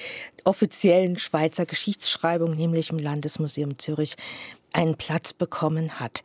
offiziellen 0.42 1.16
Schweizer 1.16 1.64
Geschichtsschreibung, 1.64 2.56
nämlich 2.56 2.90
im 2.90 2.98
Landesmuseum 2.98 3.78
Zürich, 3.78 4.16
einen 4.76 4.97
Platz 4.97 5.33
bekommen 5.33 5.99
hat. 5.99 6.23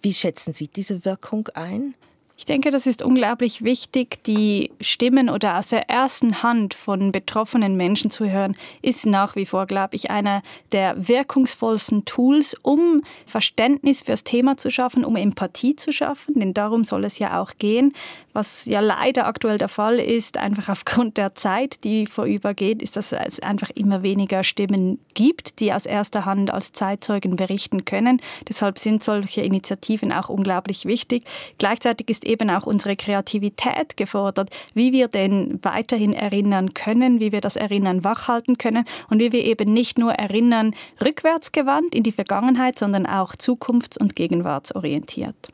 Wie 0.00 0.12
schätzen 0.12 0.52
Sie 0.52 0.68
diese 0.68 1.04
Wirkung 1.04 1.48
ein? 1.54 1.94
Ich 2.42 2.46
denke, 2.46 2.72
das 2.72 2.88
ist 2.88 3.02
unglaublich 3.02 3.62
wichtig, 3.62 4.24
die 4.24 4.72
Stimmen 4.80 5.30
oder 5.30 5.60
aus 5.60 5.68
der 5.68 5.88
ersten 5.88 6.42
Hand 6.42 6.74
von 6.74 7.12
betroffenen 7.12 7.76
Menschen 7.76 8.10
zu 8.10 8.28
hören, 8.28 8.56
ist 8.82 9.06
nach 9.06 9.36
wie 9.36 9.46
vor, 9.46 9.66
glaube 9.66 9.94
ich, 9.94 10.10
einer 10.10 10.42
der 10.72 11.06
wirkungsvollsten 11.06 12.04
Tools, 12.04 12.56
um 12.62 13.04
Verständnis 13.26 14.02
fürs 14.02 14.24
Thema 14.24 14.56
zu 14.56 14.72
schaffen, 14.72 15.04
um 15.04 15.14
Empathie 15.14 15.76
zu 15.76 15.92
schaffen, 15.92 16.34
denn 16.34 16.52
darum 16.52 16.82
soll 16.82 17.04
es 17.04 17.20
ja 17.20 17.40
auch 17.40 17.52
gehen. 17.60 17.92
Was 18.32 18.64
ja 18.64 18.80
leider 18.80 19.26
aktuell 19.26 19.58
der 19.58 19.68
Fall 19.68 20.00
ist, 20.00 20.36
einfach 20.36 20.68
aufgrund 20.68 21.18
der 21.18 21.36
Zeit, 21.36 21.84
die 21.84 22.06
vorübergeht, 22.06 22.82
ist, 22.82 22.96
dass 22.96 23.12
es 23.12 23.38
einfach 23.38 23.70
immer 23.70 24.02
weniger 24.02 24.42
Stimmen 24.42 24.98
gibt, 25.14 25.60
die 25.60 25.72
aus 25.72 25.86
erster 25.86 26.24
Hand 26.24 26.50
als 26.50 26.72
Zeitzeugen 26.72 27.36
berichten 27.36 27.84
können. 27.84 28.20
Deshalb 28.48 28.80
sind 28.80 29.04
solche 29.04 29.42
Initiativen 29.42 30.12
auch 30.12 30.28
unglaublich 30.28 30.86
wichtig. 30.86 31.22
Gleichzeitig 31.58 32.08
ist 32.08 32.31
eben 32.32 32.50
auch 32.50 32.66
unsere 32.66 32.96
Kreativität 32.96 33.96
gefordert, 33.96 34.50
wie 34.74 34.92
wir 34.92 35.08
denn 35.08 35.60
weiterhin 35.62 36.12
erinnern 36.12 36.74
können, 36.74 37.20
wie 37.20 37.30
wir 37.30 37.40
das 37.40 37.56
Erinnern 37.56 38.02
wachhalten 38.02 38.58
können 38.58 38.84
und 39.08 39.20
wie 39.20 39.32
wir 39.32 39.44
eben 39.44 39.72
nicht 39.72 39.98
nur 39.98 40.12
erinnern 40.12 40.74
rückwärtsgewandt 41.02 41.94
in 41.94 42.02
die 42.02 42.12
Vergangenheit, 42.12 42.78
sondern 42.78 43.06
auch 43.06 43.34
zukunfts- 43.34 43.98
und 43.98 44.16
gegenwartsorientiert. 44.16 45.52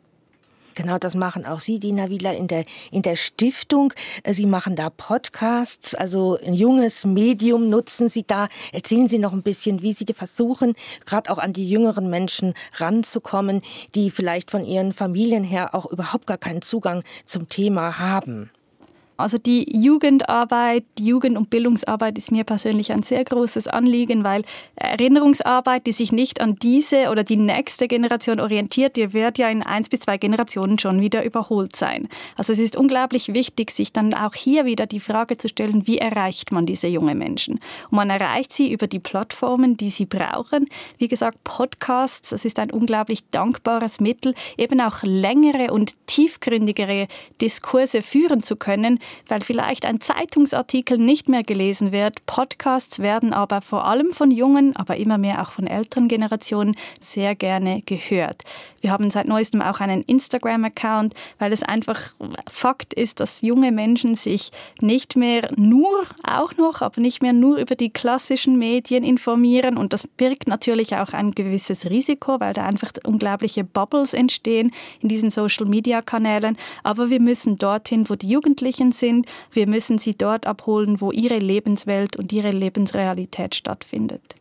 Genau, 0.78 0.96
das 0.96 1.16
machen 1.16 1.44
auch 1.44 1.58
Sie, 1.58 1.80
Dina 1.80 2.08
Wieler, 2.08 2.36
in 2.36 2.46
der, 2.46 2.62
in 2.92 3.02
der 3.02 3.16
Stiftung. 3.16 3.92
Äh, 4.22 4.32
Sie 4.32 4.46
machen 4.46 4.76
da 4.76 4.90
Podcasts, 4.90 5.96
also 5.96 6.38
ein 6.46 6.54
junges 6.54 7.04
Medium 7.04 7.68
nutzen 7.68 8.08
Sie 8.08 8.24
da. 8.24 8.46
Erzählen 8.72 9.08
Sie 9.08 9.18
noch 9.18 9.32
ein 9.32 9.42
bisschen, 9.42 9.82
wie 9.82 9.92
Sie 9.92 10.06
versuchen, 10.14 10.74
gerade 11.04 11.32
auch 11.32 11.38
an 11.38 11.52
die 11.52 11.68
jüngeren 11.68 12.08
Menschen 12.08 12.54
ranzukommen, 12.74 13.62
die 13.96 14.12
vielleicht 14.12 14.52
von 14.52 14.64
ihren 14.64 14.92
Familien 14.92 15.42
her 15.42 15.74
auch 15.74 15.86
überhaupt 15.86 16.28
gar 16.28 16.38
keinen 16.38 16.62
Zugang 16.62 17.02
zum 17.24 17.48
Thema 17.48 17.98
haben. 17.98 18.48
Also 19.18 19.36
die 19.36 19.66
Jugendarbeit, 19.76 20.84
die 20.96 21.06
Jugend- 21.06 21.36
und 21.36 21.50
Bildungsarbeit 21.50 22.16
ist 22.16 22.30
mir 22.30 22.44
persönlich 22.44 22.92
ein 22.92 23.02
sehr 23.02 23.24
großes 23.24 23.66
Anliegen, 23.66 24.22
weil 24.22 24.44
Erinnerungsarbeit, 24.76 25.88
die 25.88 25.92
sich 25.92 26.12
nicht 26.12 26.40
an 26.40 26.54
diese 26.54 27.10
oder 27.10 27.24
die 27.24 27.36
nächste 27.36 27.88
Generation 27.88 28.38
orientiert, 28.38 28.94
die 28.94 29.12
wird 29.12 29.36
ja 29.36 29.48
in 29.48 29.64
eins 29.64 29.88
bis 29.88 30.00
zwei 30.00 30.18
Generationen 30.18 30.78
schon 30.78 31.00
wieder 31.00 31.24
überholt 31.24 31.74
sein. 31.74 32.08
Also 32.36 32.52
es 32.52 32.60
ist 32.60 32.76
unglaublich 32.76 33.34
wichtig, 33.34 33.72
sich 33.72 33.92
dann 33.92 34.14
auch 34.14 34.34
hier 34.34 34.64
wieder 34.66 34.86
die 34.86 35.00
Frage 35.00 35.36
zu 35.36 35.48
stellen, 35.48 35.88
wie 35.88 35.98
erreicht 35.98 36.52
man 36.52 36.64
diese 36.64 36.86
jungen 36.86 37.18
Menschen? 37.18 37.58
Und 37.90 37.96
man 37.96 38.10
erreicht 38.10 38.52
sie 38.52 38.70
über 38.70 38.86
die 38.86 39.00
Plattformen, 39.00 39.76
die 39.76 39.90
sie 39.90 40.06
brauchen. 40.06 40.68
Wie 40.98 41.08
gesagt, 41.08 41.42
Podcasts, 41.42 42.30
das 42.30 42.44
ist 42.44 42.60
ein 42.60 42.70
unglaublich 42.70 43.28
dankbares 43.30 43.98
Mittel, 43.98 44.36
eben 44.56 44.80
auch 44.80 45.02
längere 45.02 45.72
und 45.72 45.94
tiefgründigere 46.06 47.08
Diskurse 47.40 48.00
führen 48.00 48.44
zu 48.44 48.54
können, 48.54 49.00
weil 49.26 49.40
vielleicht 49.40 49.84
ein 49.84 50.00
Zeitungsartikel 50.00 50.98
nicht 50.98 51.28
mehr 51.28 51.42
gelesen 51.42 51.92
wird. 51.92 52.24
Podcasts 52.26 52.98
werden 52.98 53.32
aber 53.32 53.60
vor 53.60 53.84
allem 53.84 54.12
von 54.12 54.30
jungen, 54.30 54.74
aber 54.76 54.96
immer 54.96 55.18
mehr 55.18 55.42
auch 55.42 55.52
von 55.52 55.66
älteren 55.66 56.08
Generationen 56.08 56.76
sehr 57.00 57.34
gerne 57.34 57.82
gehört. 57.82 58.44
Wir 58.80 58.92
haben 58.92 59.10
seit 59.10 59.26
neuestem 59.26 59.60
auch 59.60 59.80
einen 59.80 60.02
Instagram-Account, 60.02 61.14
weil 61.38 61.52
es 61.52 61.62
einfach 61.62 62.14
Fakt 62.48 62.94
ist, 62.94 63.18
dass 63.20 63.42
junge 63.42 63.72
Menschen 63.72 64.14
sich 64.14 64.50
nicht 64.80 65.16
mehr 65.16 65.50
nur, 65.56 66.04
auch 66.24 66.56
noch, 66.56 66.80
aber 66.80 67.00
nicht 67.00 67.20
mehr 67.20 67.32
nur 67.32 67.56
über 67.56 67.74
die 67.74 67.90
klassischen 67.90 68.56
Medien 68.56 69.02
informieren. 69.02 69.76
Und 69.76 69.92
das 69.92 70.06
birgt 70.06 70.46
natürlich 70.46 70.94
auch 70.96 71.12
ein 71.12 71.32
gewisses 71.32 71.90
Risiko, 71.90 72.38
weil 72.38 72.54
da 72.54 72.64
einfach 72.66 72.92
unglaubliche 73.04 73.64
Bubbles 73.64 74.14
entstehen 74.14 74.72
in 75.00 75.08
diesen 75.08 75.30
Social-Media-Kanälen. 75.30 76.56
Aber 76.84 77.10
wir 77.10 77.20
müssen 77.20 77.58
dorthin, 77.58 78.08
wo 78.08 78.14
die 78.14 78.28
Jugendlichen 78.28 78.92
sind. 78.98 79.26
Wir 79.52 79.66
müssen 79.66 79.98
sie 79.98 80.16
dort 80.16 80.46
abholen, 80.46 81.00
wo 81.00 81.12
ihre 81.12 81.38
Lebenswelt 81.38 82.16
und 82.16 82.32
ihre 82.32 82.50
Lebensrealität 82.50 83.54
stattfindet. 83.54 84.34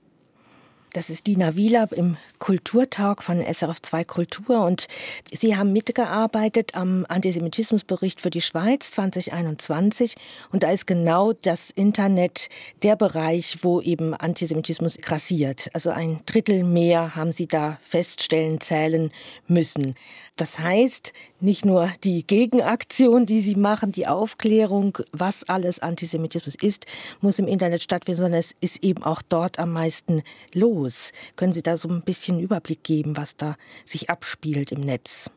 Das 0.97 1.11
ist 1.11 1.27
Dina 1.27 1.55
Wieler 1.55 1.87
im 1.91 2.17
Kulturtag 2.39 3.21
von 3.21 3.39
SRF2 3.39 4.03
Kultur 4.03 4.65
und 4.65 4.87
Sie 5.31 5.55
haben 5.55 5.71
mitgearbeitet 5.71 6.73
am 6.73 7.05
Antisemitismusbericht 7.07 8.19
für 8.19 8.31
die 8.31 8.41
Schweiz 8.41 8.89
2021 8.93 10.15
und 10.51 10.63
da 10.63 10.71
ist 10.71 10.87
genau 10.87 11.33
das 11.33 11.69
Internet 11.69 12.49
der 12.81 12.95
Bereich, 12.95 13.59
wo 13.61 13.79
eben 13.79 14.15
Antisemitismus 14.15 14.97
grassiert. 14.97 15.69
Also 15.73 15.91
ein 15.91 16.21
Drittel 16.25 16.63
mehr 16.63 17.15
haben 17.15 17.31
Sie 17.31 17.45
da 17.45 17.77
feststellen, 17.83 18.59
zählen 18.59 19.11
müssen. 19.47 19.93
Das 20.35 20.57
heißt, 20.57 21.13
nicht 21.39 21.65
nur 21.65 21.91
die 22.03 22.25
Gegenaktion, 22.25 23.25
die 23.25 23.39
Sie 23.39 23.55
machen, 23.55 23.91
die 23.91 24.07
Aufklärung, 24.07 24.97
was 25.11 25.47
alles 25.49 25.79
Antisemitismus 25.79 26.55
ist, 26.55 26.85
muss 27.21 27.39
im 27.39 27.47
Internet 27.47 27.83
stattfinden, 27.83 28.21
sondern 28.21 28.39
es 28.39 28.55
ist 28.61 28.83
eben 28.83 29.03
auch 29.03 29.21
dort 29.21 29.59
am 29.59 29.73
meisten 29.73 30.23
los. 30.53 30.86
Können 31.35 31.53
Sie 31.53 31.63
da 31.63 31.77
so 31.77 31.89
ein 31.89 32.01
bisschen 32.01 32.39
Überblick 32.39 32.83
geben, 32.83 33.17
was 33.17 33.35
da 33.35 33.55
sich 33.85 34.09
abspielt 34.09 34.71
im 34.71 34.81
Netz? 34.81 35.31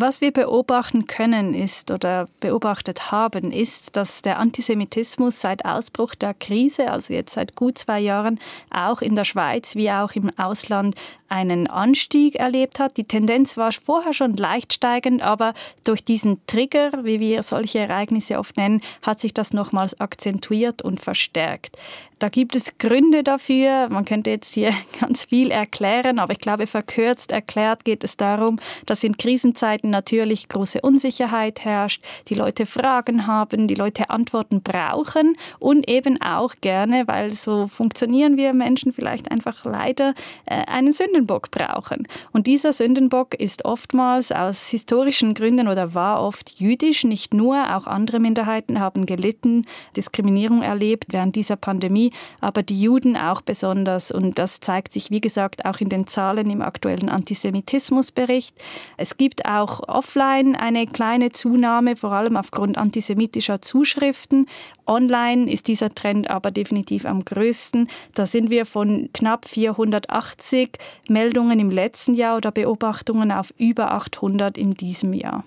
Was 0.00 0.20
wir 0.20 0.30
beobachten 0.30 1.08
können 1.08 1.54
ist 1.54 1.90
oder 1.90 2.28
beobachtet 2.38 3.10
haben, 3.10 3.50
ist, 3.50 3.96
dass 3.96 4.22
der 4.22 4.38
Antisemitismus 4.38 5.40
seit 5.40 5.64
Ausbruch 5.64 6.14
der 6.14 6.34
Krise, 6.34 6.92
also 6.92 7.12
jetzt 7.12 7.34
seit 7.34 7.56
gut 7.56 7.78
zwei 7.78 7.98
Jahren, 7.98 8.38
auch 8.70 9.02
in 9.02 9.16
der 9.16 9.24
Schweiz 9.24 9.74
wie 9.74 9.90
auch 9.90 10.12
im 10.12 10.30
Ausland 10.38 10.94
einen 11.28 11.66
Anstieg 11.66 12.36
erlebt 12.36 12.78
hat. 12.78 12.96
Die 12.96 13.08
Tendenz 13.08 13.56
war 13.56 13.72
vorher 13.72 14.14
schon 14.14 14.36
leicht 14.36 14.72
steigend, 14.72 15.20
aber 15.20 15.52
durch 15.84 16.04
diesen 16.04 16.46
Trigger, 16.46 16.92
wie 17.02 17.18
wir 17.18 17.42
solche 17.42 17.80
Ereignisse 17.80 18.38
oft 18.38 18.56
nennen, 18.56 18.82
hat 19.02 19.18
sich 19.18 19.34
das 19.34 19.52
nochmals 19.52 19.98
akzentuiert 20.00 20.80
und 20.80 21.00
verstärkt. 21.00 21.76
Da 22.18 22.28
gibt 22.28 22.56
es 22.56 22.78
Gründe 22.78 23.22
dafür. 23.22 23.88
Man 23.90 24.04
könnte 24.04 24.30
jetzt 24.30 24.54
hier 24.54 24.72
ganz 25.00 25.26
viel 25.26 25.50
erklären, 25.50 26.18
aber 26.18 26.32
ich 26.32 26.40
glaube, 26.40 26.66
verkürzt 26.66 27.30
erklärt 27.30 27.84
geht 27.84 28.02
es 28.02 28.16
darum, 28.16 28.58
dass 28.86 29.04
in 29.04 29.16
Krisenzeiten 29.16 29.90
natürlich 29.90 30.48
große 30.48 30.80
Unsicherheit 30.80 31.64
herrscht, 31.64 32.02
die 32.28 32.34
Leute 32.34 32.66
Fragen 32.66 33.26
haben, 33.26 33.68
die 33.68 33.74
Leute 33.74 34.10
Antworten 34.10 34.62
brauchen 34.62 35.36
und 35.60 35.88
eben 35.88 36.20
auch 36.20 36.54
gerne, 36.60 37.06
weil 37.06 37.32
so 37.32 37.68
funktionieren 37.68 38.36
wir 38.36 38.52
Menschen 38.52 38.92
vielleicht 38.92 39.30
einfach 39.30 39.64
leider, 39.64 40.14
äh, 40.46 40.64
einen 40.66 40.92
Sündenbock 40.92 41.50
brauchen. 41.50 42.08
Und 42.32 42.46
dieser 42.46 42.72
Sündenbock 42.72 43.34
ist 43.34 43.64
oftmals 43.64 44.32
aus 44.32 44.68
historischen 44.68 45.34
Gründen 45.34 45.68
oder 45.68 45.94
war 45.94 46.22
oft 46.22 46.58
jüdisch, 46.58 47.04
nicht 47.04 47.32
nur, 47.32 47.76
auch 47.76 47.86
andere 47.86 48.18
Minderheiten 48.18 48.80
haben 48.80 49.06
gelitten, 49.06 49.62
Diskriminierung 49.96 50.62
erlebt 50.62 51.06
während 51.10 51.36
dieser 51.36 51.56
Pandemie 51.56 52.07
aber 52.40 52.62
die 52.62 52.80
Juden 52.80 53.16
auch 53.16 53.40
besonders. 53.40 54.10
Und 54.10 54.38
das 54.38 54.60
zeigt 54.60 54.92
sich, 54.92 55.10
wie 55.10 55.20
gesagt, 55.20 55.64
auch 55.64 55.80
in 55.80 55.88
den 55.88 56.06
Zahlen 56.06 56.50
im 56.50 56.62
aktuellen 56.62 57.08
Antisemitismusbericht. 57.08 58.54
Es 58.96 59.16
gibt 59.16 59.46
auch 59.46 59.88
offline 59.88 60.56
eine 60.56 60.86
kleine 60.86 61.32
Zunahme, 61.32 61.96
vor 61.96 62.12
allem 62.12 62.36
aufgrund 62.36 62.78
antisemitischer 62.78 63.62
Zuschriften. 63.62 64.46
Online 64.86 65.50
ist 65.50 65.68
dieser 65.68 65.90
Trend 65.90 66.30
aber 66.30 66.50
definitiv 66.50 67.04
am 67.04 67.24
größten. 67.24 67.88
Da 68.14 68.26
sind 68.26 68.50
wir 68.50 68.64
von 68.66 69.10
knapp 69.12 69.46
480 69.46 70.70
Meldungen 71.08 71.60
im 71.60 71.70
letzten 71.70 72.14
Jahr 72.14 72.36
oder 72.36 72.50
Beobachtungen 72.50 73.30
auf 73.30 73.52
über 73.58 73.92
800 73.92 74.56
in 74.56 74.74
diesem 74.74 75.12
Jahr. 75.12 75.44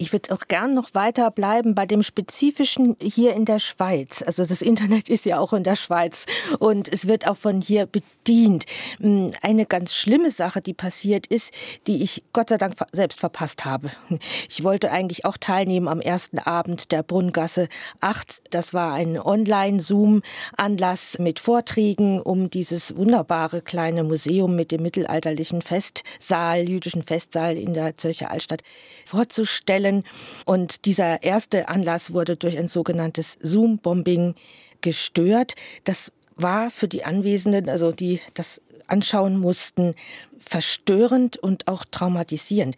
Ich 0.00 0.12
würde 0.12 0.32
auch 0.32 0.46
gern 0.46 0.74
noch 0.74 0.94
weiter 0.94 1.28
bleiben 1.32 1.74
bei 1.74 1.84
dem 1.84 2.04
Spezifischen 2.04 2.96
hier 3.02 3.34
in 3.34 3.44
der 3.44 3.58
Schweiz. 3.58 4.22
Also 4.22 4.44
das 4.44 4.62
Internet 4.62 5.08
ist 5.08 5.26
ja 5.26 5.40
auch 5.40 5.52
in 5.52 5.64
der 5.64 5.74
Schweiz 5.74 6.24
und 6.60 6.88
es 6.88 7.08
wird 7.08 7.26
auch 7.26 7.36
von 7.36 7.60
hier 7.60 7.86
bedient. 7.86 8.66
Hm, 9.00 9.32
eine 9.42 9.66
ganz 9.66 9.94
schlimme 9.94 10.30
Sache, 10.30 10.60
die 10.60 10.72
passiert 10.72 11.26
ist, 11.26 11.52
die 11.88 12.04
ich 12.04 12.22
Gott 12.32 12.50
sei 12.50 12.58
Dank 12.58 12.76
selbst 12.92 13.18
verpasst 13.18 13.64
habe. 13.64 13.90
Ich 14.50 14.64
wollte 14.64 14.90
eigentlich 14.90 15.24
auch 15.24 15.36
teilnehmen 15.36 15.88
am 15.88 16.00
ersten 16.00 16.38
Abend 16.38 16.92
der 16.92 17.02
Brunngasse 17.02 17.68
8. 18.00 18.42
Das 18.50 18.74
war 18.74 18.94
ein 18.94 19.18
Online-Zoom-Anlass 19.18 21.18
mit 21.18 21.40
Vorträgen 21.40 22.20
um 22.20 22.50
dieses 22.50 22.96
wunderbare 22.96 23.62
kleine 23.62 24.04
Museum 24.04 24.54
mit 24.54 24.70
dem 24.70 24.82
mittelalterlichen 24.82 25.62
Festsaal, 25.62 26.68
jüdischen 26.68 27.02
Festsaal 27.02 27.56
in 27.56 27.74
der 27.74 27.96
Zürcher 27.96 28.30
Altstadt 28.30 28.62
vorzustellen 29.04 29.87
Fällen. 29.88 30.04
Und 30.44 30.84
dieser 30.84 31.22
erste 31.22 31.68
Anlass 31.68 32.12
wurde 32.12 32.36
durch 32.36 32.58
ein 32.58 32.68
sogenanntes 32.68 33.36
Zoom-Bombing 33.40 34.34
gestört. 34.80 35.54
Das 35.84 36.12
war 36.36 36.70
für 36.70 36.88
die 36.88 37.04
Anwesenden, 37.04 37.68
also 37.68 37.92
die 37.92 38.20
das 38.34 38.60
anschauen 38.86 39.38
mussten, 39.38 39.94
verstörend 40.38 41.36
und 41.36 41.68
auch 41.68 41.84
traumatisierend. 41.84 42.76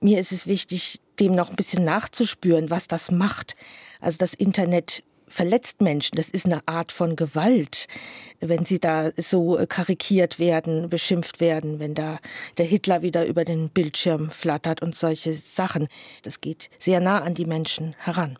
Mir 0.00 0.18
ist 0.18 0.32
es 0.32 0.46
wichtig, 0.46 1.00
dem 1.20 1.34
noch 1.34 1.50
ein 1.50 1.56
bisschen 1.56 1.84
nachzuspüren, 1.84 2.70
was 2.70 2.88
das 2.88 3.10
macht. 3.10 3.54
Also 4.00 4.18
das 4.18 4.34
Internet 4.34 5.04
verletzt 5.34 5.80
Menschen. 5.80 6.16
Das 6.16 6.28
ist 6.28 6.46
eine 6.46 6.66
Art 6.66 6.92
von 6.92 7.16
Gewalt, 7.16 7.86
wenn 8.40 8.64
sie 8.64 8.78
da 8.78 9.10
so 9.16 9.58
karikiert 9.68 10.38
werden, 10.38 10.88
beschimpft 10.88 11.40
werden, 11.40 11.80
wenn 11.80 11.94
da 11.94 12.18
der 12.56 12.66
Hitler 12.66 13.02
wieder 13.02 13.26
über 13.26 13.44
den 13.44 13.68
Bildschirm 13.68 14.30
flattert 14.30 14.80
und 14.82 14.94
solche 14.94 15.34
Sachen. 15.34 15.88
Das 16.22 16.40
geht 16.40 16.70
sehr 16.78 17.00
nah 17.00 17.22
an 17.22 17.34
die 17.34 17.46
Menschen 17.46 17.94
heran. 17.98 18.38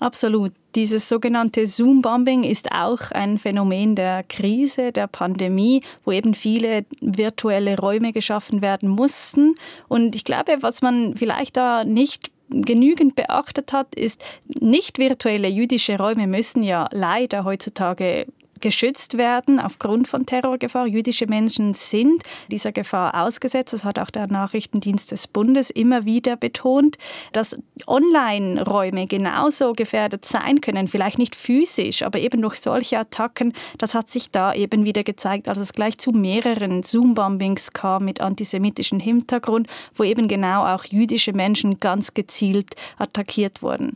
Absolut. 0.00 0.52
Dieses 0.74 1.08
sogenannte 1.08 1.66
Zoom-Bombing 1.66 2.42
ist 2.42 2.72
auch 2.72 3.10
ein 3.12 3.38
Phänomen 3.38 3.94
der 3.94 4.24
Krise, 4.24 4.92
der 4.92 5.06
Pandemie, 5.06 5.82
wo 6.04 6.12
eben 6.12 6.34
viele 6.34 6.84
virtuelle 7.00 7.78
Räume 7.78 8.12
geschaffen 8.12 8.60
werden 8.60 8.88
mussten. 8.88 9.54
Und 9.88 10.14
ich 10.14 10.24
glaube, 10.24 10.58
was 10.60 10.82
man 10.82 11.16
vielleicht 11.16 11.56
da 11.56 11.84
nicht 11.84 12.33
genügend 12.62 13.16
beachtet 13.16 13.72
hat, 13.72 13.94
ist, 13.94 14.22
nicht 14.46 14.98
virtuelle 14.98 15.48
jüdische 15.48 15.98
Räume 15.98 16.26
müssen 16.26 16.62
ja 16.62 16.88
leider 16.92 17.44
heutzutage 17.44 18.26
geschützt 18.64 19.18
werden 19.18 19.60
aufgrund 19.60 20.08
von 20.08 20.24
Terrorgefahr. 20.24 20.86
Jüdische 20.86 21.26
Menschen 21.28 21.74
sind 21.74 22.22
dieser 22.50 22.72
Gefahr 22.72 23.22
ausgesetzt. 23.22 23.74
Das 23.74 23.84
hat 23.84 23.98
auch 23.98 24.08
der 24.08 24.26
Nachrichtendienst 24.26 25.12
des 25.12 25.26
Bundes 25.26 25.68
immer 25.68 26.06
wieder 26.06 26.36
betont, 26.36 26.96
dass 27.32 27.58
Online-Räume 27.86 29.06
genauso 29.06 29.74
gefährdet 29.74 30.24
sein 30.24 30.62
können, 30.62 30.88
vielleicht 30.88 31.18
nicht 31.18 31.36
physisch, 31.36 32.02
aber 32.02 32.18
eben 32.20 32.40
durch 32.40 32.56
solche 32.56 32.98
Attacken. 32.98 33.52
Das 33.76 33.94
hat 33.94 34.08
sich 34.08 34.30
da 34.30 34.54
eben 34.54 34.86
wieder 34.86 35.04
gezeigt, 35.04 35.50
als 35.50 35.58
es 35.58 35.74
gleich 35.74 35.98
zu 35.98 36.12
mehreren 36.12 36.82
Zoom-Bombings 36.84 37.74
kam 37.74 38.06
mit 38.06 38.22
antisemitischem 38.22 38.98
Hintergrund, 38.98 39.68
wo 39.94 40.04
eben 40.04 40.26
genau 40.26 40.64
auch 40.64 40.84
jüdische 40.84 41.34
Menschen 41.34 41.80
ganz 41.80 42.14
gezielt 42.14 42.76
attackiert 42.96 43.60
wurden. 43.60 43.92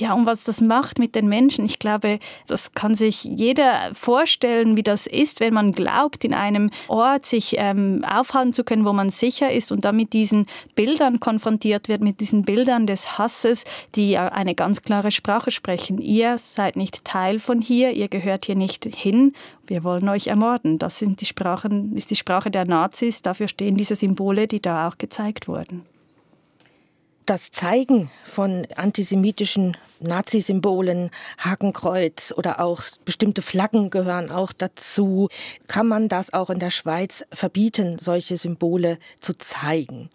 Ja, 0.00 0.14
und 0.14 0.26
was 0.26 0.44
das 0.44 0.60
macht 0.60 0.98
mit 0.98 1.14
den 1.14 1.28
Menschen, 1.28 1.64
ich 1.64 1.78
glaube, 1.78 2.18
das 2.48 2.72
kann 2.72 2.94
sich 2.94 3.22
jeder 3.22 3.94
vorstellen, 3.94 4.76
wie 4.76 4.82
das 4.82 5.06
ist, 5.06 5.40
wenn 5.40 5.54
man 5.54 5.72
glaubt, 5.72 6.24
in 6.24 6.34
einem 6.34 6.70
Ort 6.88 7.26
sich 7.26 7.54
ähm, 7.58 8.04
aufhalten 8.04 8.52
zu 8.52 8.64
können, 8.64 8.84
wo 8.84 8.92
man 8.92 9.10
sicher 9.10 9.52
ist 9.52 9.70
und 9.70 9.84
dann 9.84 9.96
mit 9.96 10.12
diesen 10.12 10.46
Bildern 10.74 11.20
konfrontiert 11.20 11.88
wird, 11.88 12.00
mit 12.00 12.20
diesen 12.20 12.42
Bildern 12.42 12.86
des 12.86 13.18
Hasses, 13.18 13.64
die 13.94 14.18
eine 14.18 14.54
ganz 14.54 14.82
klare 14.82 15.12
Sprache 15.12 15.50
sprechen. 15.50 15.98
Ihr 15.98 16.38
seid 16.38 16.76
nicht 16.76 17.04
Teil 17.04 17.38
von 17.38 17.60
hier, 17.60 17.92
ihr 17.92 18.08
gehört 18.08 18.46
hier 18.46 18.56
nicht 18.56 18.84
hin, 18.84 19.32
wir 19.66 19.84
wollen 19.84 20.08
euch 20.08 20.26
ermorden. 20.26 20.78
Das 20.78 20.98
sind 20.98 21.20
die 21.20 21.26
Sprachen, 21.26 21.96
ist 21.96 22.10
die 22.10 22.16
Sprache 22.16 22.50
der 22.50 22.66
Nazis, 22.66 23.22
dafür 23.22 23.46
stehen 23.48 23.76
diese 23.76 23.96
Symbole, 23.96 24.48
die 24.48 24.60
da 24.60 24.88
auch 24.88 24.98
gezeigt 24.98 25.46
wurden 25.46 25.93
das 27.26 27.50
Zeigen 27.50 28.10
von 28.24 28.66
antisemitischen 28.76 29.76
Nazisymbolen, 30.00 31.10
Hakenkreuz 31.38 32.32
oder 32.36 32.60
auch 32.60 32.82
bestimmte 33.04 33.42
Flaggen 33.42 33.90
gehören 33.90 34.30
auch 34.30 34.52
dazu. 34.52 35.28
Kann 35.66 35.86
man 35.86 36.08
das 36.08 36.32
auch 36.32 36.50
in 36.50 36.58
der 36.58 36.70
Schweiz 36.70 37.24
verbieten, 37.32 37.98
solche 38.00 38.36
Symbole 38.36 38.98
zu 39.20 39.36
zeigen? 39.38 40.10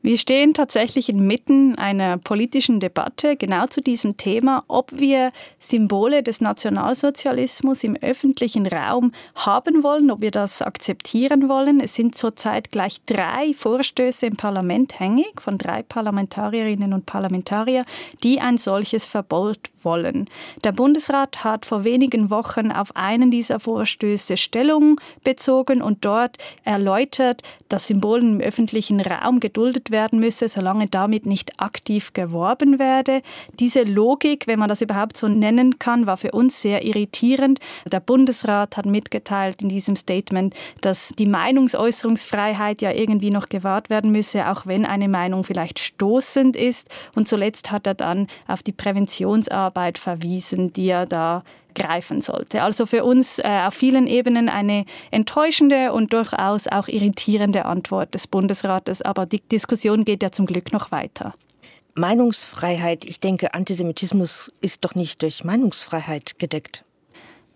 Wir 0.00 0.16
stehen 0.16 0.54
tatsächlich 0.54 1.08
inmitten 1.08 1.74
einer 1.74 2.18
politischen 2.18 2.78
Debatte 2.78 3.36
genau 3.36 3.66
zu 3.66 3.80
diesem 3.80 4.16
Thema, 4.16 4.62
ob 4.68 4.92
wir 4.92 5.32
Symbole 5.58 6.22
des 6.22 6.40
Nationalsozialismus 6.40 7.82
im 7.82 7.96
öffentlichen 7.96 8.68
Raum 8.68 9.10
haben 9.34 9.82
wollen, 9.82 10.12
ob 10.12 10.20
wir 10.20 10.30
das 10.30 10.62
akzeptieren 10.62 11.48
wollen. 11.48 11.80
Es 11.80 11.96
sind 11.96 12.16
zurzeit 12.16 12.70
gleich 12.70 13.00
drei 13.06 13.52
Vorstöße 13.54 14.26
im 14.26 14.36
Parlament 14.36 15.00
hängig 15.00 15.40
von 15.40 15.58
drei 15.58 15.82
Parlamentarierinnen 15.82 16.92
und 16.92 17.04
Parlamentariern, 17.04 17.84
die 18.22 18.40
ein 18.40 18.56
solches 18.56 19.04
Verbot 19.04 19.58
wollen. 19.84 20.28
Der 20.64 20.72
Bundesrat 20.72 21.44
hat 21.44 21.66
vor 21.66 21.84
wenigen 21.84 22.30
Wochen 22.30 22.70
auf 22.72 22.94
einen 22.96 23.30
dieser 23.30 23.60
Vorstöße 23.60 24.36
Stellung 24.36 25.00
bezogen 25.24 25.82
und 25.82 26.04
dort 26.04 26.36
erläutert, 26.64 27.42
dass 27.68 27.86
Symbolen 27.86 28.34
im 28.34 28.40
öffentlichen 28.40 29.00
Raum 29.00 29.40
geduldet 29.40 29.90
werden 29.90 30.18
müsse, 30.18 30.48
solange 30.48 30.86
damit 30.88 31.26
nicht 31.26 31.60
aktiv 31.60 32.12
geworben 32.12 32.78
werde. 32.78 33.22
Diese 33.58 33.82
Logik, 33.82 34.46
wenn 34.46 34.58
man 34.58 34.68
das 34.68 34.80
überhaupt 34.80 35.16
so 35.16 35.28
nennen 35.28 35.78
kann, 35.78 36.06
war 36.06 36.16
für 36.16 36.32
uns 36.32 36.60
sehr 36.60 36.84
irritierend. 36.84 37.60
Der 37.90 38.00
Bundesrat 38.00 38.76
hat 38.76 38.86
mitgeteilt 38.86 39.62
in 39.62 39.68
diesem 39.68 39.96
Statement, 39.96 40.54
dass 40.80 41.10
die 41.18 41.26
Meinungsäußerungsfreiheit 41.26 42.82
ja 42.82 42.92
irgendwie 42.92 43.30
noch 43.30 43.48
gewahrt 43.48 43.90
werden 43.90 44.12
müsse, 44.12 44.48
auch 44.50 44.66
wenn 44.66 44.84
eine 44.84 45.08
Meinung 45.08 45.44
vielleicht 45.44 45.78
stoßend 45.78 46.56
ist. 46.56 46.88
Und 47.14 47.28
zuletzt 47.28 47.70
hat 47.70 47.86
er 47.86 47.94
dann 47.94 48.26
auf 48.46 48.62
die 48.62 48.72
Präventionsarbeit 48.72 49.67
Arbeit 49.68 49.98
verwiesen, 49.98 50.72
die 50.72 50.88
er 50.88 51.04
da 51.04 51.42
greifen 51.74 52.22
sollte. 52.22 52.62
Also 52.62 52.86
für 52.86 53.04
uns 53.04 53.38
äh, 53.38 53.66
auf 53.66 53.74
vielen 53.74 54.06
Ebenen 54.06 54.48
eine 54.48 54.84
enttäuschende 55.10 55.92
und 55.92 56.12
durchaus 56.12 56.66
auch 56.66 56.88
irritierende 56.88 57.66
Antwort 57.66 58.14
des 58.14 58.26
Bundesrates, 58.26 59.02
aber 59.02 59.26
die 59.26 59.40
Diskussion 59.40 60.04
geht 60.04 60.22
ja 60.22 60.32
zum 60.32 60.46
Glück 60.46 60.72
noch 60.72 60.90
weiter. 60.90 61.34
Meinungsfreiheit, 61.94 63.04
ich 63.04 63.20
denke, 63.20 63.54
Antisemitismus 63.54 64.52
ist 64.60 64.84
doch 64.84 64.94
nicht 64.94 65.22
durch 65.22 65.44
Meinungsfreiheit 65.44 66.38
gedeckt. 66.38 66.84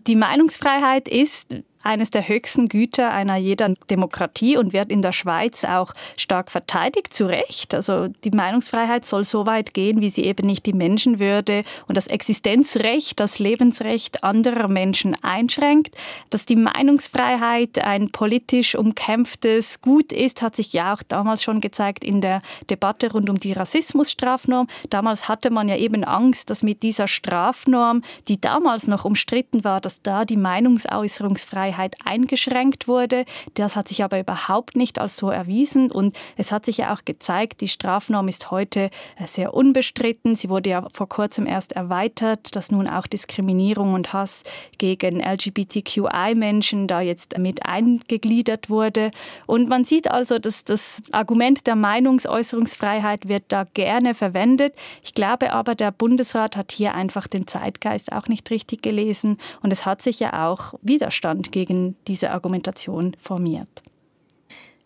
Die 0.05 0.15
Meinungsfreiheit 0.15 1.07
ist 1.07 1.47
eines 1.83 2.09
der 2.09 2.27
höchsten 2.27 2.69
Güter 2.69 3.11
einer 3.11 3.35
jeder 3.35 3.73
Demokratie 3.89 4.57
und 4.57 4.73
wird 4.73 4.89
in 4.89 5.01
der 5.01 5.11
Schweiz 5.11 5.63
auch 5.65 5.93
stark 6.17 6.49
verteidigt, 6.49 7.13
zu 7.13 7.25
Recht. 7.25 7.75
Also 7.75 8.07
die 8.23 8.31
Meinungsfreiheit 8.31 9.05
soll 9.05 9.25
so 9.25 9.45
weit 9.45 9.73
gehen, 9.73 10.01
wie 10.01 10.09
sie 10.09 10.23
eben 10.23 10.47
nicht 10.47 10.65
die 10.65 10.73
Menschenwürde 10.73 11.63
und 11.87 11.97
das 11.97 12.07
Existenzrecht, 12.07 13.19
das 13.19 13.39
Lebensrecht 13.39 14.23
anderer 14.23 14.67
Menschen 14.67 15.15
einschränkt. 15.21 15.95
Dass 16.29 16.45
die 16.45 16.55
Meinungsfreiheit 16.55 17.79
ein 17.79 18.09
politisch 18.09 18.75
umkämpftes 18.75 19.81
Gut 19.81 20.13
ist, 20.13 20.41
hat 20.41 20.55
sich 20.55 20.71
ja 20.73 20.93
auch 20.93 21.03
damals 21.03 21.43
schon 21.43 21.59
gezeigt 21.59 22.03
in 22.03 22.21
der 22.21 22.41
Debatte 22.69 23.11
rund 23.11 23.29
um 23.29 23.39
die 23.39 23.51
Rassismusstrafnorm. 23.51 24.67
Damals 24.89 25.27
hatte 25.27 25.49
man 25.49 25.67
ja 25.67 25.75
eben 25.75 26.03
Angst, 26.03 26.49
dass 26.49 26.63
mit 26.63 26.81
dieser 26.83 27.07
Strafnorm, 27.07 28.03
die 28.27 28.39
damals 28.39 28.87
noch 28.87 29.03
umstritten 29.03 29.63
war, 29.63 29.81
dass 29.81 30.01
da 30.01 30.23
die 30.23 30.37
Meinungsäußerungsfreiheit 30.37 31.72
Freiheit 31.73 31.95
eingeschränkt 32.05 32.87
wurde. 32.87 33.25
Das 33.55 33.75
hat 33.75 33.87
sich 33.87 34.03
aber 34.03 34.19
überhaupt 34.19 34.75
nicht 34.75 34.99
als 34.99 35.17
so 35.17 35.29
erwiesen 35.29 35.91
und 35.91 36.15
es 36.37 36.51
hat 36.51 36.65
sich 36.65 36.77
ja 36.77 36.93
auch 36.93 37.03
gezeigt, 37.05 37.61
die 37.61 37.67
Strafnorm 37.67 38.27
ist 38.27 38.51
heute 38.51 38.89
äh, 39.17 39.25
sehr 39.25 39.53
unbestritten. 39.53 40.35
Sie 40.35 40.49
wurde 40.49 40.69
ja 40.69 40.87
vor 40.91 41.09
kurzem 41.09 41.47
erst 41.47 41.73
erweitert, 41.73 42.55
dass 42.55 42.71
nun 42.71 42.87
auch 42.87 43.07
Diskriminierung 43.07 43.93
und 43.93 44.13
Hass 44.13 44.43
gegen 44.77 45.19
LGBTQI-Menschen 45.19 46.87
da 46.87 47.01
jetzt 47.01 47.37
mit 47.37 47.65
eingegliedert 47.65 48.69
wurde. 48.69 49.11
Und 49.47 49.69
man 49.69 49.83
sieht 49.83 50.09
also, 50.11 50.39
dass 50.39 50.63
das 50.63 51.01
Argument 51.11 51.65
der 51.67 51.75
Meinungsäußerungsfreiheit 51.75 53.27
wird 53.27 53.43
da 53.47 53.65
gerne 53.73 54.13
verwendet. 54.13 54.75
Ich 55.03 55.13
glaube 55.13 55.53
aber, 55.53 55.75
der 55.75 55.91
Bundesrat 55.91 56.55
hat 56.55 56.71
hier 56.71 56.93
einfach 56.93 57.27
den 57.27 57.47
Zeitgeist 57.47 58.11
auch 58.11 58.27
nicht 58.27 58.49
richtig 58.51 58.81
gelesen 58.81 59.37
und 59.61 59.73
es 59.73 59.85
hat 59.85 60.01
sich 60.01 60.19
ja 60.19 60.47
auch 60.47 60.73
Widerstand 60.81 61.51
gegen 61.51 61.62
gegen 61.65 61.95
diese 62.07 62.31
Argumentation 62.31 63.15
formiert. 63.19 63.83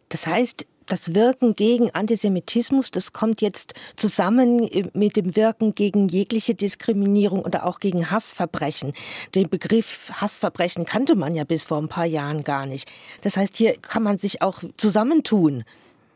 Das 0.09 0.27
heißt, 0.27 0.65
das 0.85 1.13
Wirken 1.13 1.55
gegen 1.55 1.91
Antisemitismus, 1.91 2.91
das 2.91 3.11
kommt 3.11 3.41
jetzt 3.41 3.73
zusammen 3.97 4.69
mit 4.93 5.17
dem 5.17 5.35
Wirken 5.35 5.75
gegen 5.75 6.07
jegliche 6.07 6.55
Diskriminierung 6.55 7.41
oder 7.41 7.65
auch 7.65 7.79
gegen 7.79 8.09
Hassverbrechen. 8.09 8.93
Den 9.35 9.49
Begriff 9.49 10.09
Hassverbrechen 10.13 10.85
kannte 10.85 11.15
man 11.15 11.35
ja 11.35 11.43
bis 11.43 11.65
vor 11.65 11.77
ein 11.77 11.89
paar 11.89 12.05
Jahren 12.05 12.43
gar 12.45 12.65
nicht. 12.65 12.89
Das 13.21 13.35
heißt, 13.35 13.57
hier 13.57 13.75
kann 13.77 14.01
man 14.01 14.17
sich 14.17 14.41
auch 14.41 14.63
zusammentun. 14.77 15.65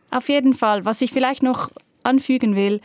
Auf 0.09 0.29
jeden 0.29 0.53
Fall. 0.53 0.85
Was 0.85 1.01
ich 1.01 1.11
vielleicht 1.11 1.43
noch 1.43 1.69
anfügen 2.03 2.55
will, 2.55 2.79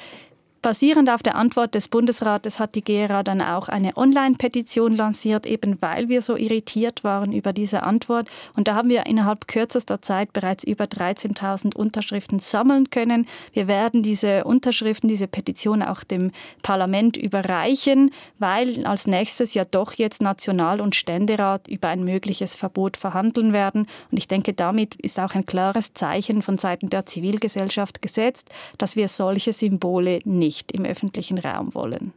Basierend 0.66 1.08
auf 1.10 1.22
der 1.22 1.36
Antwort 1.36 1.76
des 1.76 1.86
Bundesrates 1.86 2.58
hat 2.58 2.74
die 2.74 2.82
GERA 2.82 3.22
dann 3.22 3.40
auch 3.40 3.68
eine 3.68 3.96
Online-Petition 3.96 4.96
lanciert, 4.96 5.46
eben 5.46 5.80
weil 5.80 6.08
wir 6.08 6.22
so 6.22 6.34
irritiert 6.34 7.04
waren 7.04 7.30
über 7.30 7.52
diese 7.52 7.84
Antwort. 7.84 8.26
Und 8.56 8.66
da 8.66 8.74
haben 8.74 8.88
wir 8.88 9.06
innerhalb 9.06 9.46
kürzester 9.46 10.02
Zeit 10.02 10.32
bereits 10.32 10.64
über 10.64 10.86
13.000 10.86 11.76
Unterschriften 11.76 12.40
sammeln 12.40 12.90
können. 12.90 13.28
Wir 13.52 13.68
werden 13.68 14.02
diese 14.02 14.42
Unterschriften, 14.42 15.08
diese 15.08 15.28
Petition 15.28 15.84
auch 15.84 16.02
dem 16.02 16.32
Parlament 16.64 17.16
überreichen, 17.16 18.10
weil 18.40 18.84
als 18.86 19.06
nächstes 19.06 19.54
ja 19.54 19.64
doch 19.64 19.92
jetzt 19.92 20.20
National- 20.20 20.80
und 20.80 20.96
Ständerat 20.96 21.68
über 21.68 21.90
ein 21.90 22.02
mögliches 22.02 22.56
Verbot 22.56 22.96
verhandeln 22.96 23.52
werden. 23.52 23.86
Und 24.10 24.18
ich 24.18 24.26
denke, 24.26 24.52
damit 24.52 24.96
ist 24.96 25.20
auch 25.20 25.36
ein 25.36 25.46
klares 25.46 25.94
Zeichen 25.94 26.42
von 26.42 26.58
Seiten 26.58 26.90
der 26.90 27.06
Zivilgesellschaft 27.06 28.02
gesetzt, 28.02 28.50
dass 28.78 28.96
wir 28.96 29.06
solche 29.06 29.52
Symbole 29.52 30.18
nicht 30.24 30.55
nicht 30.56 30.72
im 30.72 30.86
öffentlichen 30.86 31.38
Raum 31.38 31.74
wollen. 31.74 32.12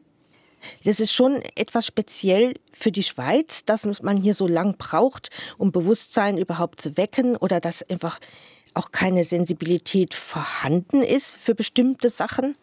Das 0.83 0.99
ist 0.99 1.13
schon 1.13 1.41
etwas 1.55 1.85
speziell 1.85 2.55
für 2.73 2.91
die 2.91 3.03
Schweiz, 3.03 3.63
dass 3.65 4.01
man 4.01 4.17
hier 4.17 4.33
so 4.33 4.47
lang 4.47 4.77
braucht, 4.77 5.29
um 5.57 5.71
Bewusstsein 5.71 6.37
überhaupt 6.37 6.81
zu 6.81 6.97
wecken 6.97 7.35
oder 7.37 7.59
dass 7.59 7.87
einfach 7.89 8.19
auch 8.73 8.91
keine 8.91 9.23
Sensibilität 9.23 10.13
vorhanden 10.13 11.01
ist 11.01 11.35
für 11.35 11.55
bestimmte 11.55 12.09
Sachen. 12.09 12.55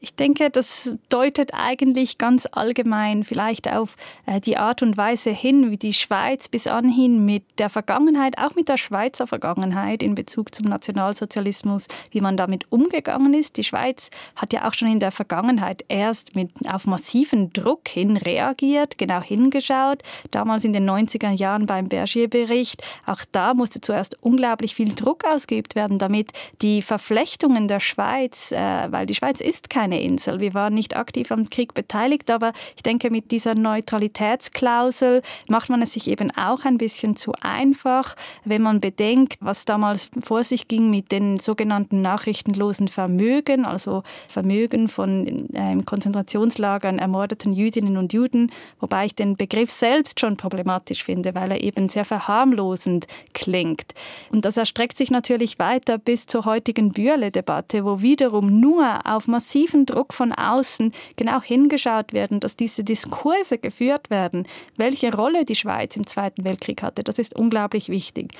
Ich 0.00 0.14
denke, 0.14 0.48
das 0.48 0.96
deutet 1.08 1.54
eigentlich 1.54 2.18
ganz 2.18 2.46
allgemein 2.52 3.24
vielleicht 3.24 3.68
auf 3.68 3.96
äh, 4.26 4.40
die 4.40 4.56
Art 4.56 4.80
und 4.80 4.96
Weise 4.96 5.30
hin, 5.30 5.72
wie 5.72 5.76
die 5.76 5.92
Schweiz 5.92 6.48
bis 6.48 6.68
anhin 6.68 7.24
mit 7.24 7.42
der 7.58 7.68
Vergangenheit, 7.68 8.38
auch 8.38 8.54
mit 8.54 8.68
der 8.68 8.76
Schweizer 8.76 9.26
Vergangenheit 9.26 10.00
in 10.04 10.14
Bezug 10.14 10.54
zum 10.54 10.66
Nationalsozialismus, 10.66 11.88
wie 12.12 12.20
man 12.20 12.36
damit 12.36 12.70
umgegangen 12.70 13.34
ist. 13.34 13.56
Die 13.56 13.64
Schweiz 13.64 14.10
hat 14.36 14.52
ja 14.52 14.68
auch 14.68 14.74
schon 14.74 14.86
in 14.86 15.00
der 15.00 15.10
Vergangenheit 15.10 15.84
erst 15.88 16.36
mit 16.36 16.50
auf 16.72 16.86
massiven 16.86 17.52
Druck 17.52 17.88
hin 17.88 18.16
reagiert, 18.16 18.98
genau 18.98 19.20
hingeschaut. 19.20 20.04
Damals 20.30 20.64
in 20.64 20.72
den 20.72 20.88
90er 20.88 21.32
Jahren 21.32 21.66
beim 21.66 21.88
Bergier-Bericht. 21.88 22.84
Auch 23.04 23.22
da 23.32 23.52
musste 23.52 23.80
zuerst 23.80 24.16
unglaublich 24.22 24.76
viel 24.76 24.94
Druck 24.94 25.24
ausgeübt 25.24 25.74
werden, 25.74 25.98
damit 25.98 26.30
die 26.62 26.82
Verflechtungen 26.82 27.66
der 27.66 27.80
Schweiz, 27.80 28.52
äh, 28.52 28.92
weil 28.92 29.06
die 29.06 29.16
Schweiz 29.16 29.40
ist 29.40 29.68
kein 29.68 29.87
keine 29.88 30.02
Insel. 30.02 30.38
Wir 30.38 30.52
waren 30.52 30.74
nicht 30.74 30.96
aktiv 30.96 31.32
am 31.32 31.48
Krieg 31.48 31.72
beteiligt, 31.72 32.30
aber 32.30 32.52
ich 32.76 32.82
denke, 32.82 33.10
mit 33.10 33.30
dieser 33.30 33.54
Neutralitätsklausel 33.54 35.22
macht 35.48 35.70
man 35.70 35.80
es 35.80 35.94
sich 35.94 36.08
eben 36.08 36.30
auch 36.36 36.66
ein 36.66 36.76
bisschen 36.76 37.16
zu 37.16 37.32
einfach, 37.40 38.14
wenn 38.44 38.60
man 38.60 38.80
bedenkt, 38.80 39.38
was 39.40 39.64
damals 39.64 40.10
vor 40.20 40.44
sich 40.44 40.68
ging 40.68 40.90
mit 40.90 41.10
den 41.10 41.38
sogenannten 41.38 42.02
nachrichtenlosen 42.02 42.88
Vermögen, 42.88 43.64
also 43.64 44.02
Vermögen 44.28 44.88
von 44.88 45.48
äh, 45.54 45.72
im 45.72 45.86
Konzentrationslagern 45.86 46.98
ermordeten 46.98 47.54
Jüdinnen 47.54 47.96
und 47.96 48.12
Juden, 48.12 48.52
wobei 48.80 49.06
ich 49.06 49.14
den 49.14 49.36
Begriff 49.36 49.70
selbst 49.70 50.20
schon 50.20 50.36
problematisch 50.36 51.02
finde, 51.02 51.34
weil 51.34 51.52
er 51.52 51.62
eben 51.62 51.88
sehr 51.88 52.04
verharmlosend 52.04 53.06
klingt. 53.32 53.94
Und 54.30 54.44
das 54.44 54.58
erstreckt 54.58 54.98
sich 54.98 55.10
natürlich 55.10 55.58
weiter 55.58 55.96
bis 55.96 56.26
zur 56.26 56.44
heutigen 56.44 56.92
Bürle-Debatte, 56.92 57.86
wo 57.86 58.02
wiederum 58.02 58.60
nur 58.60 59.06
auf 59.06 59.26
massiven 59.28 59.77
Druck 59.86 60.14
von 60.14 60.32
außen 60.32 60.92
genau 61.16 61.40
hingeschaut 61.40 62.12
werden, 62.12 62.40
dass 62.40 62.56
diese 62.56 62.84
Diskurse 62.84 63.58
geführt 63.58 64.10
werden, 64.10 64.46
welche 64.76 65.14
Rolle 65.14 65.44
die 65.44 65.54
Schweiz 65.54 65.96
im 65.96 66.06
Zweiten 66.06 66.44
Weltkrieg 66.44 66.82
hatte. 66.82 67.04
Das 67.04 67.18
ist 67.18 67.34
unglaublich 67.34 67.88
wichtig. 67.88 68.32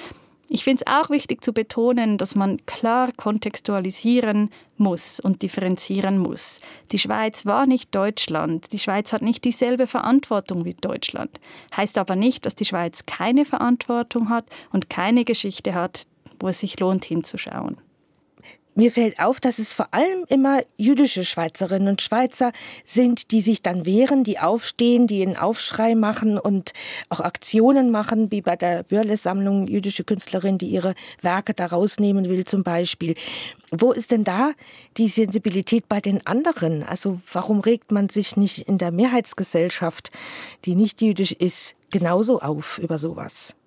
Ich 0.51 0.65
finde 0.65 0.83
es 0.87 0.93
auch 0.93 1.11
wichtig 1.11 1.45
zu 1.45 1.53
betonen, 1.53 2.17
dass 2.17 2.35
man 2.35 2.65
klar 2.65 3.11
kontextualisieren 3.15 4.51
muss 4.79 5.21
und 5.21 5.43
differenzieren 5.43 6.19
muss. 6.19 6.61
Die 6.91 6.99
Schweiz 6.99 7.45
war 7.45 7.67
nicht 7.67 7.95
Deutschland. 7.95 8.73
Die 8.73 8.79
Schweiz 8.79 9.13
hat 9.13 9.21
nicht 9.21 9.45
dieselbe 9.45 9.87
Verantwortung 9.87 10.65
wie 10.65 10.73
Deutschland. 10.73 11.39
Heißt 11.77 11.99
aber 11.99 12.17
nicht, 12.17 12.47
dass 12.47 12.55
die 12.55 12.65
Schweiz 12.65 13.05
keine 13.05 13.45
Verantwortung 13.45 14.31
hat 14.31 14.47
und 14.73 14.89
keine 14.89 15.27
Geschichte 15.27 15.75
hat, 15.75 16.07
wo 16.41 16.49
es 16.49 16.61
sich 16.61 16.81
lohnt 16.81 17.05
hinzuschauen. 17.05 17.77
Mir 18.79 18.93
fällt 18.93 19.19
auf, 19.19 19.41
dass 19.41 19.59
es 19.59 19.75
vor 19.75 19.89
allem 19.91 20.25
immer 20.29 20.61
jüdische 20.77 21.25
Schweizerinnen 21.25 21.89
und 21.89 22.01
Schweizer 22.01 22.53
sind, 22.87 23.33
die 23.33 23.41
sich 23.41 23.61
dann 23.61 23.85
wehren, 23.85 24.23
die 24.23 24.39
aufstehen, 24.39 25.09
die 25.09 25.21
einen 25.21 25.37
Aufschrei 25.37 25.97
machen 25.97 26.39
und 26.39 26.73
auch 27.09 27.19
Aktionen 27.19 27.91
machen, 27.91 28.31
wie 28.31 28.41
bei 28.41 28.55
der 28.55 28.85
Börle-Sammlung 28.85 29.67
jüdische 29.67 30.05
Künstlerin, 30.05 30.59
die 30.59 30.69
ihre 30.69 30.95
Werke 31.23 31.55
da 31.55 31.67
rausnehmen 31.67 32.27
will 32.27 32.45
zum 32.45 32.63
Beispiel. 32.63 33.17
Wo 33.73 33.91
ist 33.91 34.13
denn 34.13 34.23
da 34.23 34.53
die 34.97 35.09
Sensibilität 35.09 35.89
bei 35.89 36.01
den 36.01 36.25
anderen? 36.25 36.85
Also 36.85 37.21
warum 37.33 37.59
regt 37.59 37.91
man 37.91 38.09
sich 38.09 38.37
nicht 38.37 38.69
in 38.69 38.79
der 38.79 38.93
Mehrheitsgesellschaft, 38.93 40.11
die 40.67 40.77
nicht 40.77 41.03
jüdisch 41.03 41.33
ist, 41.33 41.75
genauso 41.91 42.39
auf 42.39 42.79
über 42.79 43.01
sowas? 43.01 43.58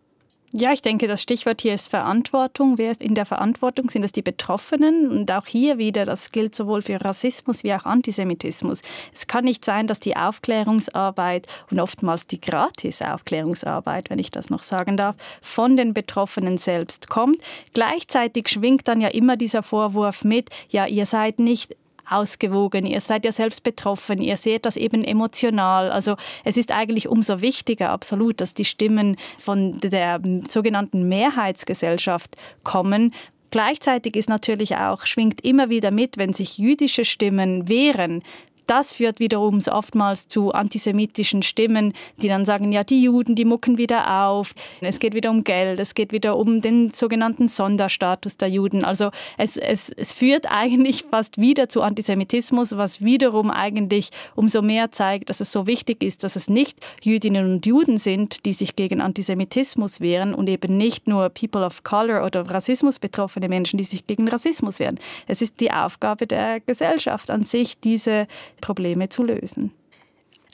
Ja, 0.54 0.74
ich 0.74 0.82
denke, 0.82 1.08
das 1.08 1.22
Stichwort 1.22 1.62
hier 1.62 1.74
ist 1.74 1.88
Verantwortung. 1.88 2.78
Wer 2.78 2.92
ist 2.92 3.02
in 3.02 3.16
der 3.16 3.26
Verantwortung? 3.26 3.90
Sind 3.90 4.04
es 4.04 4.12
die 4.12 4.22
Betroffenen? 4.22 5.10
Und 5.10 5.32
auch 5.32 5.46
hier 5.46 5.78
wieder, 5.78 6.04
das 6.04 6.34
gilt 6.34 6.56
sowohl 6.56 6.82
für 6.82 7.00
Rassismus 7.00 7.64
wie 7.64 7.74
auch 7.74 7.86
Antisemitismus. 7.86 8.82
Es 9.14 9.28
kann 9.28 9.46
nicht 9.46 9.64
sein, 9.64 9.88
dass 9.88 10.02
die 10.02 10.18
Aufklärungsarbeit 10.18 11.48
und 11.72 11.80
oftmals 11.80 12.28
die 12.28 12.42
Gratis-Aufklärungsarbeit, 12.42 14.10
wenn 14.10 14.20
ich 14.20 14.30
das 14.30 14.50
noch 14.50 14.64
sagen 14.64 14.98
darf, 14.98 15.16
von 15.42 15.78
den 15.78 15.94
Betroffenen 15.94 16.58
selbst 16.58 17.10
kommt. 17.10 17.38
Gleichzeitig 17.74 18.50
schwingt 18.50 18.90
dann 18.90 19.00
ja 19.00 19.08
immer 19.08 19.38
dieser 19.38 19.64
Vorwurf 19.64 20.26
mit, 20.26 20.50
ja, 20.68 20.86
ihr 20.86 21.06
seid 21.06 21.40
nicht 21.40 21.78
ausgewogen, 22.10 22.86
ihr 22.86 23.02
seid 23.02 23.26
ja 23.26 23.32
selbst 23.32 23.64
betroffen, 23.64 24.22
ihr 24.22 24.38
seht 24.38 24.66
das 24.66 24.78
eben 24.78 25.04
emotional. 25.04 25.92
Also 25.92 26.16
es 26.44 26.58
ist 26.58 26.72
eigentlich 26.72 27.08
umso 27.08 27.42
wichtiger, 27.42 27.90
absolut, 27.90 28.42
dass 28.42 28.54
die 28.54 28.66
Stimmen 28.66 29.18
von 29.38 29.80
der 29.80 30.22
sogenannten 30.48 31.08
Mehrheitsgesellschaft 31.08 32.36
kommen, 32.64 33.14
Gleichzeitig 33.52 34.16
ist 34.16 34.30
natürlich 34.30 34.78
auch, 34.78 35.06
schwingt 35.06 35.42
immer 35.42 35.70
wieder 35.70 35.92
mit, 35.92 36.18
wenn 36.18 36.32
sich 36.32 36.58
jüdische 36.58 37.04
Stimmen 37.04 37.68
wehren, 37.68 38.24
das 38.72 38.94
führt 38.94 39.20
wiederum 39.20 39.60
oftmals 39.70 40.30
zu 40.30 40.54
antisemitischen 40.54 41.44
Stimmen, 41.44 41.92
die 42.22 42.30
dann 42.30 42.46
sagen, 42.46 42.72
ja, 42.72 42.86
die 42.86 43.04
Juden, 43.04 43.36
die 43.36 43.44
mucken 43.44 43.78
wieder 43.78 44.24
auf, 44.24 44.54
es 44.80 45.00
geht 45.00 45.14
wieder 45.14 45.30
um 45.30 45.44
Geld, 45.44 45.78
es 45.78 45.94
geht 45.94 46.14
wieder 46.14 46.38
um 46.38 46.62
den 46.62 46.94
sogenannten 46.94 47.50
Sonderstatus 47.50 48.38
der 48.38 48.48
Juden. 48.48 48.86
Also 48.86 49.12
es, 49.38 49.58
es, 49.58 49.90
es 49.90 50.14
führt 50.14 50.50
eigentlich 50.50 51.04
fast 51.04 51.38
wieder 51.38 51.68
zu 51.68 51.82
Antisemitismus, 51.82 52.78
was 52.78 53.04
wiederum 53.04 53.52
eigentlich 53.52 54.10
umso 54.36 54.62
mehr 54.62 54.94
zeigt, 54.94 55.30
dass 55.30 55.42
es 55.42 55.52
so 55.52 55.68
wichtig 55.68 56.02
ist, 56.02 56.24
dass 56.24 56.38
es 56.38 56.48
nicht 56.48 56.80
Jüdinnen 57.04 57.52
und 57.52 57.66
Juden 57.66 57.98
sind, 57.98 58.46
die 58.46 58.54
sich 58.54 58.78
gegen 58.78 59.02
Antisemitismus 59.02 60.00
wehren 60.00 60.34
und 60.34 60.48
eben 60.48 60.78
nicht 60.78 61.10
nur 61.10 61.28
People 61.28 61.66
of 61.66 61.84
Color 61.84 62.26
oder 62.26 62.50
Rassismus 62.50 63.00
betroffene 63.00 63.50
Menschen, 63.50 63.78
die 63.78 63.84
sich 63.84 64.08
gegen 64.08 64.30
Rassismus 64.30 64.80
wehren. 64.80 64.98
Es 65.28 65.42
ist 65.42 65.60
die 65.60 65.72
Aufgabe 65.72 66.26
der 66.26 66.62
Gesellschaft 66.62 67.30
an 67.30 67.44
sich, 67.44 67.78
diese 67.78 68.28
Probleme 68.62 69.10
zu 69.10 69.24
lösen. 69.24 69.72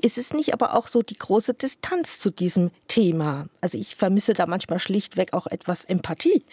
Ist 0.01 0.19
es 0.19 0.31
nicht 0.31 0.53
aber 0.53 0.75
auch 0.75 0.87
so 0.87 1.01
die 1.01 1.17
große 1.17 1.55
Distanz 1.55 2.19
zu 2.19 2.29
diesem 2.29 2.69
Thema? 2.87 3.47
Also 3.61 3.79
ich 3.79 3.95
vermisse 3.95 4.33
da 4.33 4.45
manchmal 4.45 4.77
schlichtweg 4.77 5.33
auch 5.33 5.47
etwas 5.47 5.85
Empathie. 5.85 6.43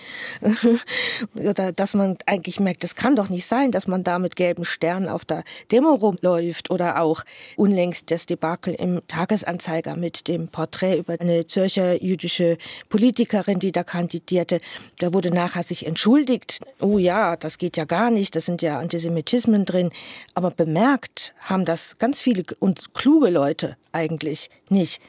Oder 1.35 1.73
dass 1.73 1.93
man 1.93 2.17
eigentlich 2.25 2.59
merkt, 2.59 2.85
es 2.85 2.95
kann 2.95 3.17
doch 3.17 3.29
nicht 3.29 3.47
sein, 3.47 3.71
dass 3.71 3.87
man 3.87 4.03
da 4.03 4.19
mit 4.19 4.37
gelben 4.37 4.65
Sternen 4.65 5.09
auf 5.09 5.27
der 5.27 5.45
Demo 5.71 5.93
rumläuft. 5.93 6.71
Oder 6.71 7.03
auch 7.03 7.23
unlängst 7.57 8.11
das 8.11 8.25
Debakel 8.25 8.75
im 8.75 9.03
Tagesanzeiger 9.09 9.95
mit 9.95 10.27
dem 10.27 10.49
Porträt 10.49 10.97
über 10.97 11.21
eine 11.21 11.47
Zürcher 11.47 12.03
jüdische 12.03 12.57
Politikerin, 12.89 13.59
die 13.59 13.73
da 13.73 13.85
kandidierte. 13.85 14.63
Da 15.01 15.13
wurde 15.13 15.31
nachher 15.31 15.65
sich 15.65 15.85
entschuldigt. 15.85 16.61
Oh 16.81 16.97
ja, 16.97 17.37
das 17.37 17.59
geht 17.59 17.77
ja 17.77 17.85
gar 17.85 18.11
nicht, 18.11 18.35
da 18.37 18.41
sind 18.41 18.63
ja 18.63 18.79
Antisemitismen 18.79 19.67
drin. 19.67 19.91
Aber 20.33 20.51
bemerkt 20.51 21.35
haben 21.41 21.67
das 21.67 21.99
ganz 21.99 22.23
viele 22.23 22.45
und 22.59 22.95
kluge 22.95 23.34
Leute 23.35 23.77
eigentlich 23.93 24.49
nicht. 24.71 25.03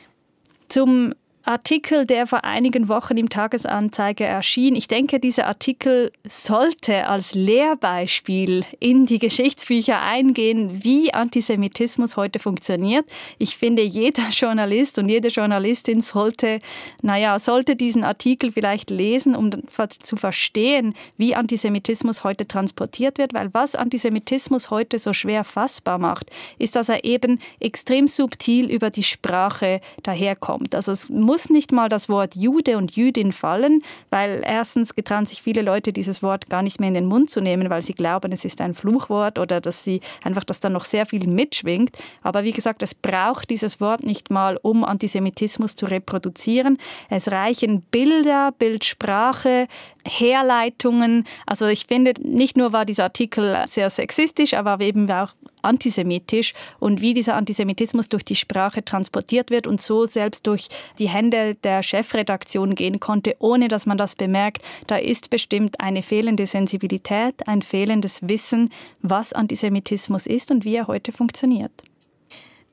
Zum 0.67 1.13
Artikel, 1.47 2.07
der 2.07 2.25
vor 2.25 2.43
einigen 2.43 2.87
Wochen 2.87 3.17
im 3.17 3.29
Tagesanzeiger 3.29 4.25
erschien. 4.25 4.75
Ich 4.75 4.87
denke, 4.87 5.19
dieser 5.19 5.45
Artikel 5.45 6.11
sollte 6.27 7.05
als 7.07 7.35
Lehrbeispiel 7.35 8.65
in 8.79 9.05
die 9.05 9.19
Geschichtsbücher 9.19 10.01
eingehen, 10.01 10.83
wie 10.83 11.13
Antisemitismus 11.13 12.17
heute 12.17 12.39
funktioniert. 12.39 13.05
Ich 13.37 13.57
finde, 13.57 13.83
jeder 13.83 14.23
Journalist 14.31 14.97
und 14.97 15.07
jede 15.07 15.27
Journalistin 15.27 16.01
sollte, 16.01 16.61
naja, 17.03 17.37
sollte 17.37 17.75
diesen 17.75 18.03
Artikel 18.03 18.51
vielleicht 18.51 18.89
lesen, 18.89 19.35
um 19.35 19.51
zu 19.87 20.15
verstehen, 20.15 20.95
wie 21.15 21.35
Antisemitismus 21.35 22.23
heute 22.23 22.47
transportiert 22.47 23.19
wird, 23.19 23.35
weil 23.35 23.53
was 23.53 23.75
Antisemitismus 23.75 24.71
heute 24.71 24.97
so 24.97 25.13
schwer 25.13 25.43
fassbar 25.43 25.99
macht, 25.99 26.31
ist, 26.57 26.75
dass 26.75 26.89
er 26.89 27.03
eben 27.03 27.39
extrem 27.59 28.07
subtil 28.07 28.71
über 28.71 28.89
die 28.89 29.03
Sprache 29.03 29.79
daherkommt. 30.01 30.73
Also 30.73 30.91
es 30.91 31.07
muss 31.09 31.34
muss 31.35 31.49
nicht 31.49 31.73
mal 31.73 31.89
das 31.89 32.07
Wort 32.07 32.37
Jude 32.37 32.77
und 32.77 32.95
Jüdin 32.95 33.33
fallen, 33.33 33.81
weil 34.09 34.41
erstens 34.45 34.95
getrauen 34.95 35.25
sich 35.25 35.41
viele 35.41 35.63
Leute 35.63 35.91
dieses 35.91 36.23
Wort 36.23 36.49
gar 36.49 36.61
nicht 36.61 36.79
mehr 36.79 36.87
in 36.87 36.93
den 36.93 37.07
Mund 37.07 37.29
zu 37.29 37.41
nehmen, 37.41 37.69
weil 37.69 37.81
sie 37.81 37.91
glauben, 37.91 38.31
es 38.31 38.45
ist 38.45 38.61
ein 38.61 38.73
Fluchwort 38.73 39.37
oder 39.37 39.59
dass 39.59 39.83
sie 39.83 39.99
einfach, 40.23 40.45
dass 40.45 40.61
da 40.61 40.69
noch 40.69 40.85
sehr 40.85 41.05
viel 41.05 41.27
mitschwingt. 41.27 41.89
Aber 42.23 42.45
wie 42.45 42.53
gesagt, 42.53 42.83
es 42.83 42.95
braucht 42.95 43.49
dieses 43.49 43.81
Wort 43.81 44.01
nicht 44.01 44.31
mal, 44.31 44.57
um 44.61 44.85
Antisemitismus 44.85 45.75
zu 45.75 45.87
reproduzieren. 45.87 46.77
Es 47.09 47.29
reichen 47.29 47.81
Bilder, 47.81 48.53
Bildsprache, 48.57 49.67
Herleitungen. 50.05 51.25
Also 51.45 51.67
ich 51.67 51.85
finde, 51.87 52.13
nicht 52.21 52.57
nur 52.57 52.71
war 52.73 52.85
dieser 52.85 53.05
Artikel 53.05 53.63
sehr 53.65 53.89
sexistisch, 53.89 54.53
aber 54.53 54.79
eben 54.81 55.09
auch 55.11 55.33
antisemitisch 55.61 56.53
und 56.79 57.01
wie 57.01 57.13
dieser 57.13 57.35
Antisemitismus 57.35 58.07
durch 58.07 58.23
die 58.23 58.35
Sprache 58.35 58.85
transportiert 58.85 59.49
wird 59.49 59.67
und 59.67 59.81
so 59.81 60.05
selbst 60.05 60.45
durch 60.47 60.69
die 60.99 61.09
Hände 61.09 61.55
der 61.55 61.81
Chefredaktion 61.83 62.75
gehen 62.75 62.99
konnte, 62.99 63.35
ohne 63.39 63.67
dass 63.67 63.85
man 63.85 63.97
das 63.97 64.15
bemerkt. 64.15 64.61
Da 64.87 64.97
ist 64.97 65.29
bestimmt 65.29 65.81
eine 65.81 66.03
fehlende 66.03 66.45
Sensibilität, 66.45 67.47
ein 67.47 67.63
fehlendes 67.63 68.29
Wissen, 68.29 68.69
was 69.01 69.33
Antisemitismus 69.33 70.27
ist 70.27 70.51
und 70.51 70.65
wie 70.65 70.75
er 70.75 70.87
heute 70.87 71.11
funktioniert. 71.11 71.71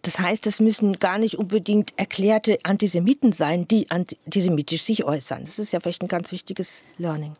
Das 0.03 0.19
heißt, 0.19 0.47
es 0.49 0.61
müssen 0.61 0.99
gar 0.99 1.19
nicht 1.19 1.38
unbedingt 1.38 1.93
erklärte 1.97 2.59
Antisemiten 2.65 3.33
sein, 3.33 3.69
die 3.69 3.91
antisemitisch 3.91 4.83
sich 4.83 5.05
äußern. 5.05 5.45
Das 5.45 5.61
ist 5.61 5.73
ja 5.73 5.81
vielleicht 5.81 6.03
ein 6.03 6.09
ganz 6.09 6.33
wichtiges 6.33 6.83
Learning. 6.99 7.37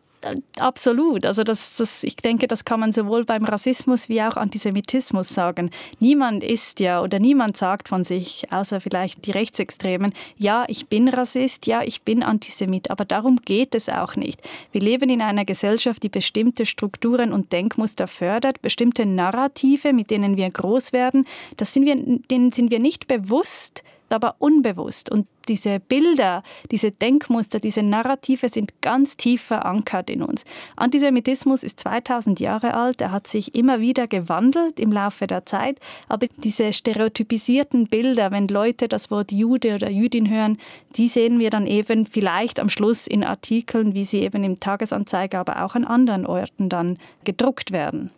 Absolut. 0.57 1.25
Also 1.25 1.43
das, 1.43 1.77
das, 1.77 2.03
ich 2.03 2.15
denke, 2.15 2.47
das 2.47 2.65
kann 2.65 2.79
man 2.79 2.91
sowohl 2.91 3.23
beim 3.25 3.43
Rassismus 3.43 4.09
wie 4.09 4.21
auch 4.21 4.37
Antisemitismus 4.37 5.29
sagen. 5.29 5.69
Niemand 5.99 6.43
ist 6.43 6.79
ja 6.79 7.01
oder 7.01 7.19
niemand 7.19 7.57
sagt 7.57 7.89
von 7.89 8.03
sich, 8.03 8.45
außer 8.51 8.79
vielleicht 8.81 9.25
die 9.25 9.31
Rechtsextremen, 9.31 10.13
ja, 10.37 10.65
ich 10.67 10.87
bin 10.87 11.09
Rassist, 11.09 11.67
ja, 11.67 11.81
ich 11.83 12.03
bin 12.03 12.23
Antisemit. 12.23 12.91
Aber 12.91 13.05
darum 13.05 13.39
geht 13.43 13.75
es 13.75 13.89
auch 13.89 14.15
nicht. 14.15 14.41
Wir 14.71 14.81
leben 14.81 15.09
in 15.09 15.21
einer 15.21 15.45
Gesellschaft, 15.45 16.03
die 16.03 16.09
bestimmte 16.09 16.65
Strukturen 16.65 17.33
und 17.33 17.51
Denkmuster 17.51 18.07
fördert, 18.07 18.61
bestimmte 18.61 19.05
Narrative, 19.05 19.93
mit 19.93 20.09
denen 20.09 20.37
wir 20.37 20.49
groß 20.49 20.93
werden. 20.93 21.25
Das 21.57 21.73
sind 21.73 21.85
wir, 21.85 21.95
denen 21.95 22.51
sind 22.51 22.71
wir 22.71 22.79
nicht 22.79 23.07
bewusst 23.07 23.83
aber 24.13 24.35
unbewusst. 24.39 25.11
Und 25.11 25.27
diese 25.47 25.79
Bilder, 25.79 26.43
diese 26.71 26.91
Denkmuster, 26.91 27.59
diese 27.59 27.83
Narrative 27.83 28.49
sind 28.49 28.81
ganz 28.81 29.17
tief 29.17 29.41
verankert 29.41 30.09
in 30.09 30.23
uns. 30.23 30.45
Antisemitismus 30.75 31.63
ist 31.63 31.79
2000 31.81 32.39
Jahre 32.39 32.73
alt, 32.73 33.01
er 33.01 33.11
hat 33.11 33.27
sich 33.27 33.53
immer 33.55 33.79
wieder 33.79 34.07
gewandelt 34.07 34.79
im 34.79 34.91
Laufe 34.91 35.27
der 35.27 35.45
Zeit, 35.45 35.79
aber 36.07 36.27
diese 36.37 36.71
stereotypisierten 36.71 37.87
Bilder, 37.87 38.31
wenn 38.31 38.47
Leute 38.47 38.87
das 38.87 39.11
Wort 39.11 39.31
Jude 39.31 39.75
oder 39.75 39.89
Jüdin 39.89 40.29
hören, 40.29 40.57
die 40.95 41.07
sehen 41.07 41.39
wir 41.39 41.49
dann 41.49 41.67
eben 41.67 42.05
vielleicht 42.05 42.59
am 42.59 42.69
Schluss 42.69 43.07
in 43.07 43.23
Artikeln, 43.23 43.93
wie 43.93 44.05
sie 44.05 44.21
eben 44.21 44.43
im 44.43 44.59
Tagesanzeiger, 44.59 45.39
aber 45.39 45.63
auch 45.63 45.75
an 45.75 45.83
anderen 45.83 46.25
Orten 46.25 46.69
dann 46.69 46.97
gedruckt 47.25 47.71
werden. 47.71 48.11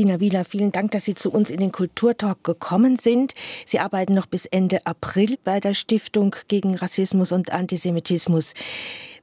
Dina 0.00 0.18
Wieler, 0.18 0.46
vielen 0.46 0.72
Dank, 0.72 0.92
dass 0.92 1.04
Sie 1.04 1.14
zu 1.14 1.30
uns 1.30 1.50
in 1.50 1.60
den 1.60 1.72
Kulturtalk 1.72 2.42
gekommen 2.42 2.96
sind. 2.96 3.34
Sie 3.66 3.80
arbeiten 3.80 4.14
noch 4.14 4.24
bis 4.24 4.46
Ende 4.46 4.86
April 4.86 5.36
bei 5.44 5.60
der 5.60 5.74
Stiftung 5.74 6.34
gegen 6.48 6.74
Rassismus 6.74 7.32
und 7.32 7.52
Antisemitismus. 7.52 8.54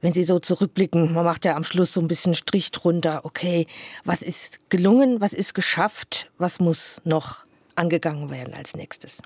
Wenn 0.02 0.12
Sie 0.12 0.22
so 0.22 0.38
zurückblicken, 0.38 1.14
man 1.14 1.24
macht 1.24 1.44
ja 1.44 1.56
am 1.56 1.64
Schluss 1.64 1.92
so 1.92 2.00
ein 2.00 2.06
bisschen 2.06 2.36
Strich 2.36 2.70
drunter. 2.70 3.24
Okay, 3.24 3.66
was 4.04 4.22
ist 4.22 4.60
gelungen, 4.68 5.20
was 5.20 5.32
ist 5.32 5.52
geschafft, 5.52 6.30
was 6.38 6.60
muss 6.60 7.00
noch 7.02 7.38
angegangen 7.74 8.30
werden 8.30 8.54
als 8.54 8.76
nächstes? 8.76 9.18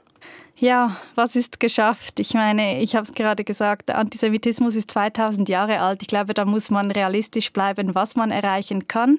Ja, 0.58 0.96
was 1.16 1.34
ist 1.34 1.58
geschafft? 1.58 2.20
Ich 2.20 2.34
meine, 2.34 2.80
ich 2.80 2.94
habe 2.94 3.04
es 3.04 3.14
gerade 3.14 3.42
gesagt, 3.42 3.88
der 3.88 3.98
Antisemitismus 3.98 4.76
ist 4.76 4.90
2000 4.92 5.48
Jahre 5.48 5.80
alt. 5.80 6.02
Ich 6.02 6.08
glaube, 6.08 6.34
da 6.34 6.44
muss 6.44 6.70
man 6.70 6.90
realistisch 6.90 7.52
bleiben, 7.52 7.94
was 7.94 8.14
man 8.14 8.30
erreichen 8.30 8.86
kann. 8.86 9.18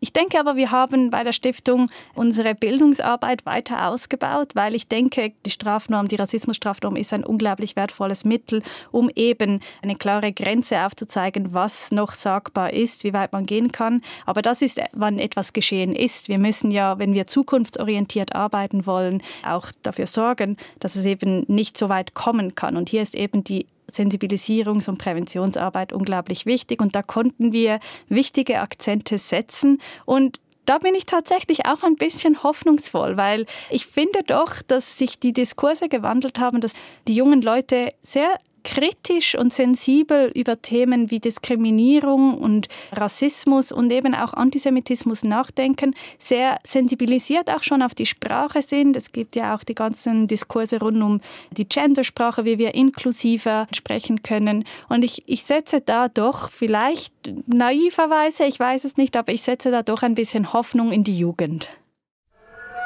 Ich 0.00 0.12
denke 0.12 0.38
aber, 0.38 0.54
wir 0.54 0.70
haben 0.70 1.10
bei 1.10 1.24
der 1.24 1.32
Stiftung 1.32 1.90
unsere 2.14 2.54
Bildungsarbeit 2.54 3.44
weiter 3.44 3.88
ausgebaut, 3.88 4.52
weil 4.54 4.74
ich 4.74 4.86
denke, 4.86 5.32
die 5.44 5.50
Strafnorm, 5.50 6.06
die 6.06 6.16
Rassismusstrafnorm 6.16 6.94
ist 6.94 7.12
ein 7.12 7.24
unglaublich 7.24 7.74
wertvolles 7.74 8.24
Mittel, 8.24 8.62
um 8.92 9.10
eben 9.16 9.60
eine 9.82 9.96
klare 9.96 10.32
Grenze 10.32 10.86
aufzuzeigen, 10.86 11.52
was 11.52 11.90
noch 11.90 12.14
sagbar 12.14 12.72
ist, 12.72 13.02
wie 13.02 13.12
weit 13.12 13.32
man 13.32 13.44
gehen 13.44 13.72
kann. 13.72 14.02
Aber 14.24 14.40
das 14.40 14.62
ist, 14.62 14.80
wann 14.92 15.18
etwas 15.18 15.52
geschehen 15.52 15.96
ist. 15.96 16.28
Wir 16.28 16.38
müssen 16.38 16.70
ja, 16.70 16.98
wenn 17.00 17.12
wir 17.12 17.26
zukunftsorientiert 17.26 18.36
arbeiten 18.36 18.86
wollen, 18.86 19.20
auch 19.44 19.72
dafür 19.82 20.06
sorgen, 20.06 20.56
dass 20.80 20.96
es 20.96 21.04
eben 21.04 21.44
nicht 21.48 21.76
so 21.76 21.88
weit 21.88 22.14
kommen 22.14 22.54
kann. 22.54 22.76
Und 22.76 22.88
hier 22.88 23.02
ist 23.02 23.14
eben 23.14 23.44
die 23.44 23.66
Sensibilisierungs- 23.90 24.88
und 24.88 24.98
Präventionsarbeit 24.98 25.92
unglaublich 25.92 26.46
wichtig. 26.46 26.80
Und 26.80 26.94
da 26.94 27.02
konnten 27.02 27.52
wir 27.52 27.80
wichtige 28.08 28.60
Akzente 28.60 29.18
setzen. 29.18 29.80
Und 30.04 30.40
da 30.66 30.78
bin 30.78 30.94
ich 30.94 31.06
tatsächlich 31.06 31.64
auch 31.64 31.82
ein 31.82 31.96
bisschen 31.96 32.42
hoffnungsvoll, 32.42 33.16
weil 33.16 33.46
ich 33.70 33.86
finde 33.86 34.22
doch, 34.26 34.60
dass 34.60 34.98
sich 34.98 35.18
die 35.18 35.32
Diskurse 35.32 35.88
gewandelt 35.88 36.38
haben, 36.38 36.60
dass 36.60 36.74
die 37.06 37.14
jungen 37.14 37.40
Leute 37.40 37.88
sehr 38.02 38.38
kritisch 38.68 39.34
und 39.34 39.54
sensibel 39.54 40.30
über 40.34 40.60
Themen 40.60 41.10
wie 41.10 41.20
Diskriminierung 41.20 42.36
und 42.36 42.68
Rassismus 42.92 43.72
und 43.72 43.90
eben 43.90 44.14
auch 44.14 44.34
Antisemitismus 44.34 45.24
nachdenken, 45.24 45.94
sehr 46.18 46.58
sensibilisiert 46.64 47.48
auch 47.48 47.62
schon 47.62 47.80
auf 47.80 47.94
die 47.94 48.04
Sprache 48.04 48.60
sind. 48.60 48.94
Es 48.94 49.10
gibt 49.12 49.36
ja 49.36 49.54
auch 49.54 49.64
die 49.64 49.74
ganzen 49.74 50.26
Diskurse 50.28 50.80
rund 50.80 51.02
um 51.02 51.22
die 51.50 51.66
Gendersprache, 51.66 52.44
wie 52.44 52.58
wir 52.58 52.74
inklusiver 52.74 53.66
sprechen 53.74 54.22
können. 54.22 54.64
Und 54.90 55.02
ich, 55.02 55.22
ich 55.26 55.44
setze 55.44 55.80
da 55.80 56.08
doch 56.08 56.50
vielleicht 56.50 57.14
naiverweise, 57.46 58.44
ich 58.44 58.60
weiß 58.60 58.84
es 58.84 58.98
nicht, 58.98 59.16
aber 59.16 59.32
ich 59.32 59.42
setze 59.42 59.70
da 59.70 59.82
doch 59.82 60.02
ein 60.02 60.14
bisschen 60.14 60.52
Hoffnung 60.52 60.92
in 60.92 61.04
die 61.04 61.18
Jugend. 61.18 61.70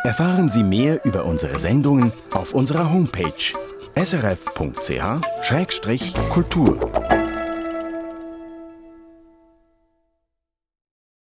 Erfahren 0.05 0.49
Sie 0.49 0.63
mehr 0.63 1.05
über 1.05 1.25
unsere 1.25 1.59
Sendungen 1.59 2.13
auf 2.33 2.55
unserer 2.55 2.93
Homepage 2.93 3.53
srf.ch-kultur. 3.97 5.33